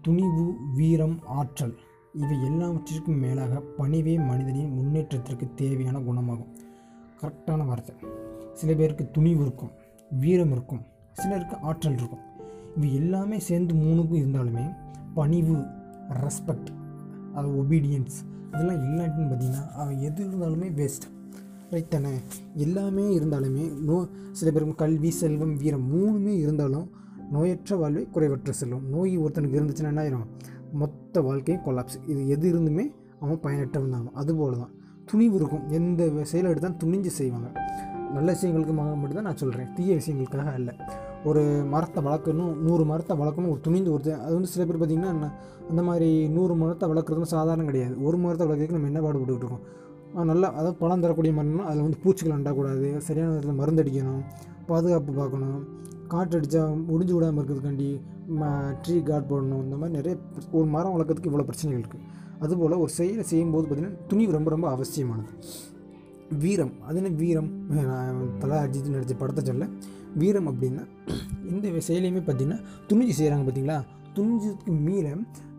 துணிவு 0.07 0.45
வீரம் 0.75 1.19
ஆற்றல் 1.27 1.73
இவை 2.15 2.37
எல்லாவற்றிற்கும் 2.45 3.19
மேலாக 3.19 3.63
பணிவே 3.79 4.27
மனிதனின் 4.27 4.75
முன்னேற்றத்திற்கு 4.75 5.47
தேவையான 5.55 6.01
குணமாகும். 6.01 6.53
கரெக்டான 7.21 7.67
வார்த்தை. 7.67 7.95
சில 8.53 8.75
பேருக்கு 8.75 9.11
துணிவு 9.11 9.41
இருக்கும் 9.41 9.71
வீரம் 10.21 10.53
இருக்கும் 10.53 10.83
சிலருக்கு 11.13 11.57
ஆற்றல் 11.57 11.97
இருக்கும். 11.97 12.25
இவை 12.77 12.95
எல்லாமே 12.95 13.39
சேர்ந்து 13.39 13.75
மூணுக்கும் 13.75 14.23
இருந்தாலுமே 14.23 14.77
பணிவு 15.15 15.57
ரெஸ்பெக்ட் 16.09 16.71
அது 17.35 17.49
ஒபீடியன்ஸ் 17.49 18.17
இதெல்லாம் 18.49 18.81
இல்லாட்டின்னு 18.83 19.31
பார்த்தீங்கன்னா 19.33 19.69
அவன் 19.69 19.99
எது 19.99 20.27
இருந்தாலுமே 20.27 20.69
வேஸ்ட் 20.81 21.07
ரைட் 21.71 21.91
தானே? 21.91 22.15
எல்லாமே 22.55 23.19
இருந்தாலுமே 23.19 23.81
நோ 23.81 24.07
சில 24.33 24.51
பேருக்கு 24.51 24.75
கல்வி 24.75 25.11
செல்வம் 25.11 25.57
வீரம் 25.57 25.89
மூணுமே 25.95 26.37
இருந்தாலும் 26.37 26.91
நோயற்ற 27.35 27.77
வாழ்வே 27.83 28.03
குறைவற்ற 28.15 28.51
செல்வம் 28.61 28.85
நோய் 28.95 29.15
ஒருத்தனுக்கு 29.25 29.59
இருந்துச்சுன்னா 29.59 29.93
என்ன 29.93 30.03
ஆயிரும்? 30.05 30.27
மொத்த 30.81 31.23
வாழ்க்கையும் 31.27 31.63
கொலாப்ஸ் 31.67 31.99
இது 32.13 32.21
எது 32.35 32.47
இருந்துமே 32.53 32.85
அவன் 33.23 33.41
பயனற்றவன் 33.45 33.95
தான். 33.97 34.09
அதுபோல 34.21 34.57
தான் 34.63 34.73
துணிவு 35.11 35.35
இருக்கும். 35.41 35.65
எந்த 35.79 36.09
செயலை 36.31 36.49
எடுத்தாலும் 36.53 36.81
துணிஞ்சு 36.83 37.11
செய்வாங்க. 37.19 37.49
நல்ல 38.17 38.29
விஷயங்களுக்கு 38.35 38.75
மட்டும் 38.77 39.01
மட்டும்தான் 39.03 39.29
நான் 39.29 39.41
சொல்கிறேன் 39.43 39.71
தீய 39.77 39.95
விஷயங்களுக்காக 40.01 40.53
அல்ல. 40.59 40.71
ஒரு 41.29 41.43
மரத்தை 41.73 42.01
வளர்க்கணும் 42.07 42.53
நூறு 42.67 42.83
மரத்தை 42.91 43.15
வளர்க்கணும் 43.23 43.53
ஒரு 43.55 43.61
துணிந்து 43.67 43.91
ஒருத்தர் 43.95 44.21
அது 44.25 44.35
வந்து 44.37 44.51
சில 44.53 44.65
பேர் 44.67 44.79
பார்த்திங்கன்னா 44.81 45.13
என்ன, 45.17 45.31
அந்த 45.71 45.83
மாதிரி 45.89 46.11
நூறு 46.37 46.55
மரத்தை 46.63 46.87
வளர்க்குறதும் 46.93 47.33
சாதாரணம் 47.35 47.69
கிடையாது. 47.71 47.95
ஒரு 48.09 48.17
மரத்தை 48.25 48.45
வளர்க்குறதுக்கு 48.47 48.79
நம்ம 48.79 48.91
என்ன 48.93 49.03
பாடுபட்டுக்கிட்டு 49.07 49.47
இருக்கோம்? 49.47 49.65
நல்லா 50.33 50.49
அதாவது 50.59 50.77
பழம் 50.83 51.03
தரக்கூடிய 51.05 51.33
மரம்னா 51.39 51.65
அதில் 51.71 51.85
வந்து 51.87 52.01
பூச்சிகள் 52.05 52.37
அண்டக்கூடாது. 52.37 52.87
சரியான 53.09 53.31
நேரத்தில் 53.33 53.59
மருந்து 53.63 53.83
அடிக்கணும் 53.85 54.23
பாதுகாப்பு 54.71 55.13
பார்க்கணும். 55.21 55.61
காற்று 56.07 56.69
முடிஞ்சு 56.89 57.15
விடாமல் 57.15 57.45
இருக்கிறதுக்காண்டி 57.45 57.89
ட்ரீ 58.85 58.97
கார்ட் 59.03 59.31
போடணும் 59.31 59.63
இந்த 59.67 59.77
மாதிரி 59.77 59.97
நிறைய 59.97 60.19
ஒரு 60.53 60.67
மரம் 60.75 60.95
வளர்க்கறதுக்கு 60.95 61.31
இவ்வளோ 61.31 61.47
பிரச்சனைகள் 61.51 61.87
இருக்குது 61.87 62.05
அதுபோல் 62.39 62.73
ஒரு 62.73 62.91
செயலை 62.99 63.25
செய்யும்போது 63.25 63.65
பார்த்திங்கன்னா 63.69 63.99
துணிவு 64.09 64.33
ரொம்ப 64.33 64.51
ரொம்ப 64.51 64.69
அவசியமானது. 64.71 65.31
வீரம். 66.41 66.73
அது 66.87 66.97
என்ன 67.03 67.17
வீரம்? 67.23 67.51
தலா 68.39 68.63
அஜித் 68.63 68.93
நடித்த 68.95 69.15
படத்தை 69.15 69.45
சொல்ல 69.45 69.67
வீரம் 70.15 70.49
அப்படின்னா 70.49 70.85
இந்த 71.51 71.69
செயலையுமே 71.69 72.23
பார்த்திங்கன்னா 72.27 72.59
துணிஞ்சு 72.89 73.15
செய்கிறாங்க 73.19 73.45
பார்த்தீங்களா? 73.47 73.79
துணிஞ்சதுக்கு 74.15 74.81
மீற 74.81 75.07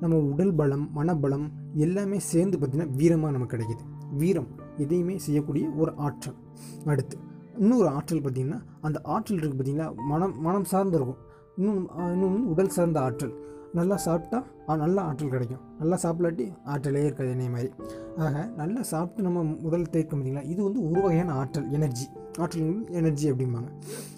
நம்ம 0.02 0.18
உடல் 0.32 0.54
பலம் 0.54 0.90
மனபலம் 0.96 1.46
எல்லாமே 1.74 2.20
சேர்ந்து 2.32 2.58
பார்த்திங்கன்னா 2.58 2.90
வீரமாக 2.98 3.36
நமக்கு 3.36 3.58
கிடைக்கிது. 3.58 3.84
வீரம். 4.18 4.48
எதையுமே 4.78 5.18
செய்யக்கூடிய 5.18 5.66
ஒரு 5.82 5.92
ஆற்றல். 6.08 6.40
அடுத்து 6.86 7.18
இன்னொரு 7.64 7.88
ஆற்றல் 7.88 8.24
பார்த்திங்கன்னா 8.26 8.60
அந்த 8.82 8.98
ஆற்றல் 9.16 9.40
இருக்குது 9.40 9.60
பார்த்திங்கன்னா 9.60 9.90
மனம் 10.12 10.36
மனம் 10.48 10.68
சார்ந்து 10.72 10.98
இருக்கும். 11.00 11.20
இன்னும் 11.58 11.82
இன்னொன்று 12.14 12.50
உடல் 12.54 12.74
சார்ந்த 12.78 13.00
ஆற்றல். 13.00 13.36
நல்லா 13.78 13.96
சாப்பிட்டா 14.06 14.40
நல்லா 14.84 15.02
ஆற்றல் 15.10 15.34
கிடைக்கும். 15.34 15.64
நல்லா 15.80 15.98
சாப்பிடாட்டி 16.04 16.46
ஆற்றலே 16.74 17.02
இருக்காது 17.08 17.30
என்னைய 17.36 17.52
மாதிரி. 17.56 17.70
ஆக 18.18 18.44
நல்லா 18.62 18.82
சாப்பிட்டு 18.92 19.26
நம்ம 19.28 19.44
உடல் 19.68 19.92
தேய்க்க 19.94 20.12
பார்த்திங்களா? 20.16 20.46
இது 20.54 20.60
வந்து 20.64 20.82
ஒரு 20.90 21.02
வகையான 21.06 21.34
ஆற்றல் 21.42 21.68
எனர்ஜி. 21.78 22.08
ஆற்றல் 22.40 22.72
எனர்ஜி 23.00 23.28
அப்படிம்பாங்க. 23.32 23.70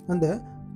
அந்த 0.07 0.25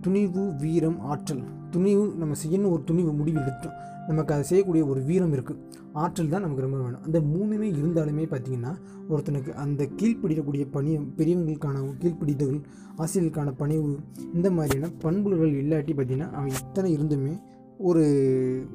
துணிவு 0.05 0.43
வீரம் 0.63 0.99
ஆற்றல். 1.11 1.43
துணிவு 1.75 2.05
நம்ம 2.21 2.35
செய்யணும் 2.43 2.73
ஒரு 2.75 2.83
துணிவு 2.89 3.11
முடிவு 3.19 3.39
எடுத்தோம் 3.41 3.77
நமக்கு 4.07 4.33
அதை 4.33 4.43
செய்யக்கூடிய 4.43 4.85
ஒரு 4.85 5.01
வீரம் 5.01 5.33
இருக்குது 5.33 5.57
ஆற்றல் 5.93 6.29
தான் 6.29 6.41
நமக்கு 6.41 6.61
ரொம்ப 6.61 6.77
வேணும். 6.77 7.03
அந்த 7.03 7.19
மூணுமே 7.19 7.67
இருந்தாலுமே 7.73 8.23
பார்த்திங்கன்னா 8.23 8.75
ஒருத்தனுக்கு 9.09 9.49
அந்த 9.49 9.89
கீழ்ப்பிடிக்கக்கூடிய 9.95 10.71
பணி 10.71 10.97
பெரியவங்களுக்கான 10.97 11.95
கீழ்ப்பிடித்தல் 11.99 12.61
ஆசிரியர்களுக்கான 12.97 13.53
பணிவு 13.57 13.99
இந்த 14.33 14.51
மாதிரியான 14.51 14.91
பண்புகள் 14.99 15.51
இல்லாட்டி 15.51 15.93
பார்த்திங்கன்னா 15.93 16.31
அவன் 16.31 16.49
இத்தனை 16.49 16.97
இருந்துமே 16.97 17.41
ஒரு 17.77 18.03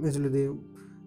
சொல்லுது 0.03 0.61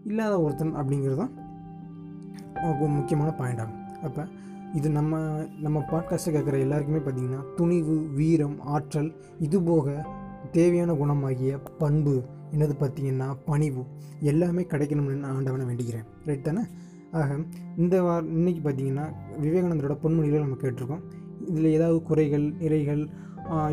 இல்லாத 0.03 0.41
ஒருத்தன் 0.41 0.75
அப்படிங்கிறது 0.75 1.15
தான் 1.15 2.89
முக்கியமான 2.89 3.31
பாயிண்ட் 3.31 3.59
ஆகும். 3.59 3.85
அப்போ 4.03 4.27
இது 4.73 4.89
நம்ம 4.89 5.43
நம்ம 5.59 5.85
பாட்காஸ்ட்டை 5.91 6.27
கேட்குற 6.27 6.59
எல்லாருக்குமே 6.59 6.99
பார்த்திங்கன்னா 6.99 7.43
துணிவு 7.55 8.07
வீரம் 8.15 8.59
ஆற்றல் 8.59 9.13
இதுபோக 9.39 10.05
தேவையான 10.51 10.93
குணமாகிய 10.93 11.59
பண்பு 11.77 12.23
என்னது 12.53 12.73
பார்த்திங்கன்னா 12.81 13.27
பணிவு. 13.49 13.83
எல்லாமே 14.31 14.63
கிடைக்கணும்னு 14.71 15.17
நான் 15.23 15.35
ஆண்டவனை 15.37 15.65
வேண்டிக்கிறேன். 15.69 16.07
ரைட் 16.29 16.47
தானே? 16.47 16.63
ஆக 17.19 17.37
இந்த 17.81 17.95
வார 18.05 18.21
இன்னைக்கு 18.37 18.61
பார்த்திங்கன்னா 18.65 19.05
விவேகானந்தரோட 19.45 19.95
பொன்மொழிகளை 20.03 20.41
நம்ம 20.45 20.57
கேட்டிருக்கோம். 20.63 21.03
இதில் 21.49 21.69
ஏதாவது 21.77 21.99
குறைகள் 22.09 22.45
நிறைகள் 22.63 23.03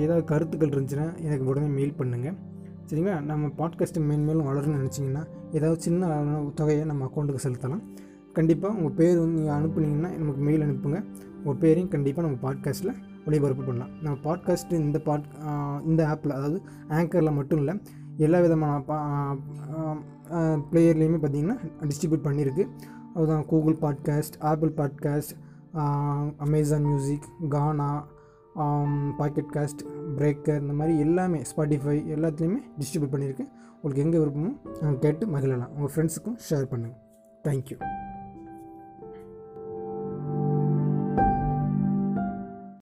ஏதாவது 0.04 0.22
கருத்துக்கள் 0.30 0.72
இருந்துச்சுன்னா 0.74 1.08
எனக்கு 1.26 1.44
உடனே 1.50 1.68
மெயில் 1.78 1.98
பண்ணுங்கள் 1.98 2.36
சரிங்களா? 2.90 3.16
நம்ம 3.30 3.46
பாட்காஸ்ட்டு 3.58 4.04
மேன்மேலும் 4.08 4.46
வளரணும்னு 4.48 4.78
நினச்சிங்கன்னா 4.80 5.22
ஏதாவது 5.56 5.78
சின்ன 5.86 6.10
தொகையை 6.60 6.84
நம்ம 6.90 7.04
அக்கௌண்ட்டுக்கு 7.08 7.44
செலுத்தலாம். 7.44 7.82
கண்டிப்பாக 8.36 8.76
உங்கள் 8.78 8.96
பேர் 9.00 9.18
வந்து 9.22 9.36
நீங்கள் 9.38 9.56
அனுப்புனீங்கன்னா 9.58 10.10
நமக்கு 10.20 10.42
மெயில் 10.48 10.64
அனுப்புங்க. 10.66 10.98
உங்கள் 11.42 11.60
பேரையும் 11.62 11.90
கண்டிப்பாக 11.94 12.24
நம்ம 12.26 12.40
பாட்காஸ்ட்டில் 12.46 12.94
ஒளிபரப்பு 13.26 13.64
பண்ணலாம். 13.68 13.92
நம்ம 14.04 14.16
பாட்காஸ்ட்டு 14.26 14.80
இந்த 14.86 14.98
பாட் 15.08 15.26
இந்த 15.90 16.02
ஆப்பில் 16.12 16.36
அதாவது 16.38 16.58
ஆங்கரில் 16.98 17.36
மட்டும் 17.38 17.60
இல்லை 17.62 17.74
எல்லா 18.24 18.38
விதமான 18.44 18.74
பிளேயர்லேயுமே 20.70 21.18
பார்த்திங்கன்னா 21.22 21.56
டிஸ்ட்ரிபியூட் 21.90 22.26
பண்ணியிருக்கு. 22.26 22.64
அதுதான் 23.14 23.44
Google 23.50 23.76
podcast 23.84 24.36
Apple 24.50 24.72
podcast 24.80 25.32
Amazon 26.46 26.86
music 26.88 27.28
Gaana 27.54 27.90
pocket 29.20 29.52
cast 29.56 29.82
breaker 30.18 30.62
இந்த 30.64 30.74
மாதிரி 30.80 30.94
எல்லாமே 31.06 31.40
ஸ்பாட்டிஃபை 31.50 31.96
எல்லாத்துலேயுமே 32.16 32.60
டிஸ்ட்ரிபியூட் 32.80 33.14
பண்ணியிருக்கு. 33.14 33.46
உங்களுக்கு 33.74 34.04
எங்கே 34.06 34.18
விருப்பமோ 34.22 34.52
கேட்டு 35.04 35.26
மகிழலாம். 35.34 35.72
உங்கள் 35.76 35.92
ஃப்ரெண்ட்ஸுக்கும் 35.94 36.38
ஷேர் 36.48 36.70
பண்ணுங்கள் 36.72 36.98
தேங்க்யூ 37.48 37.78